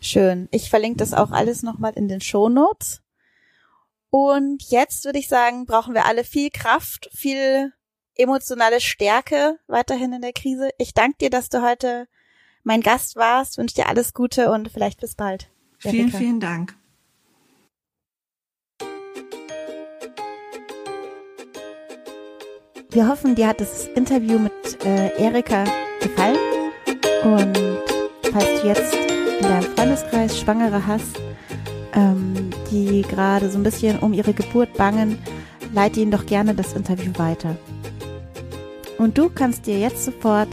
Schön. 0.00 0.48
Ich 0.52 0.68
verlinke 0.68 0.98
das 0.98 1.14
auch 1.14 1.30
alles 1.30 1.62
nochmal 1.62 1.94
in 1.96 2.06
den 2.06 2.20
Show 2.20 2.48
Notes. 2.48 3.02
Und 4.10 4.62
jetzt 4.70 5.04
würde 5.04 5.18
ich 5.18 5.28
sagen, 5.28 5.66
brauchen 5.66 5.94
wir 5.94 6.04
alle 6.04 6.24
viel 6.24 6.50
Kraft, 6.50 7.08
viel 7.12 7.72
emotionale 8.14 8.80
Stärke 8.80 9.58
weiterhin 9.66 10.12
in 10.12 10.22
der 10.22 10.32
Krise. 10.32 10.70
Ich 10.78 10.94
danke 10.94 11.16
dir, 11.20 11.30
dass 11.30 11.48
du 11.48 11.62
heute 11.62 12.06
mein 12.66 12.80
Gast 12.80 13.14
warst, 13.14 13.58
wünsche 13.58 13.76
dir 13.76 13.88
alles 13.88 14.12
Gute 14.12 14.50
und 14.50 14.70
vielleicht 14.72 15.00
bis 15.00 15.14
bald. 15.14 15.48
Jessica. 15.78 15.90
Vielen, 15.90 16.10
vielen 16.10 16.40
Dank. 16.40 16.74
Wir 22.90 23.08
hoffen, 23.08 23.36
dir 23.36 23.46
hat 23.46 23.60
das 23.60 23.86
Interview 23.94 24.38
mit 24.40 24.84
äh, 24.84 25.16
Erika 25.16 25.64
gefallen. 26.00 26.38
Und 27.22 27.56
falls 28.32 28.60
du 28.60 28.66
jetzt 28.66 28.94
in 28.94 29.42
deinem 29.42 29.62
Freundeskreis 29.76 30.36
Schwangere 30.36 30.84
hast, 30.86 31.20
ähm, 31.92 32.50
die 32.72 33.02
gerade 33.02 33.48
so 33.48 33.58
ein 33.58 33.62
bisschen 33.62 34.00
um 34.00 34.12
ihre 34.12 34.32
Geburt 34.32 34.74
bangen, 34.74 35.18
leite 35.72 36.00
ihnen 36.00 36.10
doch 36.10 36.26
gerne 36.26 36.52
das 36.52 36.72
Interview 36.72 37.12
weiter. 37.16 37.56
Und 38.98 39.18
du 39.18 39.30
kannst 39.30 39.66
dir 39.66 39.78
jetzt 39.78 40.04
sofort 40.04 40.48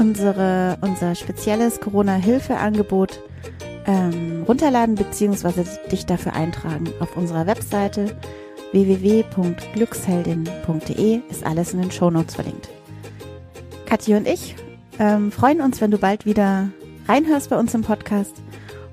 unsere, 0.00 0.78
unser 0.80 1.14
spezielles 1.14 1.78
Corona-Hilfe-Angebot 1.80 3.20
ähm, 3.86 4.42
runterladen 4.48 4.96
bzw. 4.96 5.64
dich 5.90 6.06
dafür 6.06 6.32
eintragen. 6.32 6.88
Auf 7.00 7.14
unserer 7.16 7.46
Webseite 7.46 8.16
www.glücksheldin.de 8.72 11.20
ist 11.28 11.44
alles 11.44 11.74
in 11.74 11.82
den 11.82 11.90
Shownotes 11.90 12.34
verlinkt. 12.34 12.70
Kathi 13.86 14.14
und 14.14 14.26
ich 14.26 14.56
ähm, 14.98 15.30
freuen 15.32 15.60
uns, 15.60 15.80
wenn 15.80 15.90
du 15.90 15.98
bald 15.98 16.26
wieder 16.26 16.68
reinhörst 17.08 17.50
bei 17.50 17.58
uns 17.58 17.74
im 17.74 17.82
Podcast. 17.82 18.36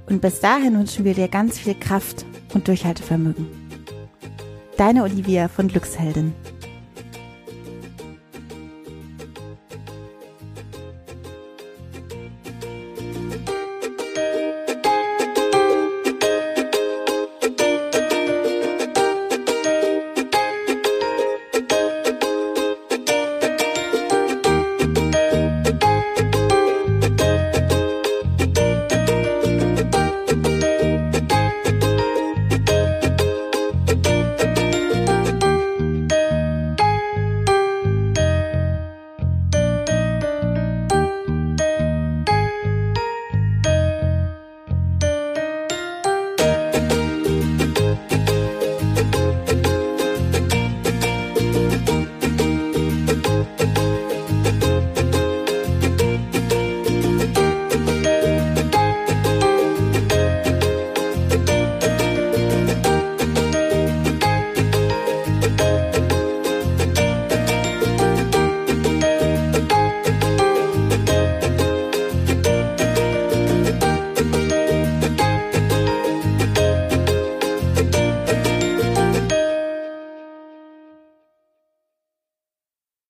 Und 0.09 0.21
bis 0.21 0.39
dahin 0.39 0.77
wünschen 0.77 1.05
wir 1.05 1.13
dir 1.13 1.27
ganz 1.27 1.59
viel 1.59 1.75
Kraft 1.75 2.25
und 2.53 2.67
Durchhaltevermögen. 2.67 3.45
Deine 4.77 5.03
Olivia 5.03 5.47
von 5.47 5.67
Glücksheldin. 5.67 6.33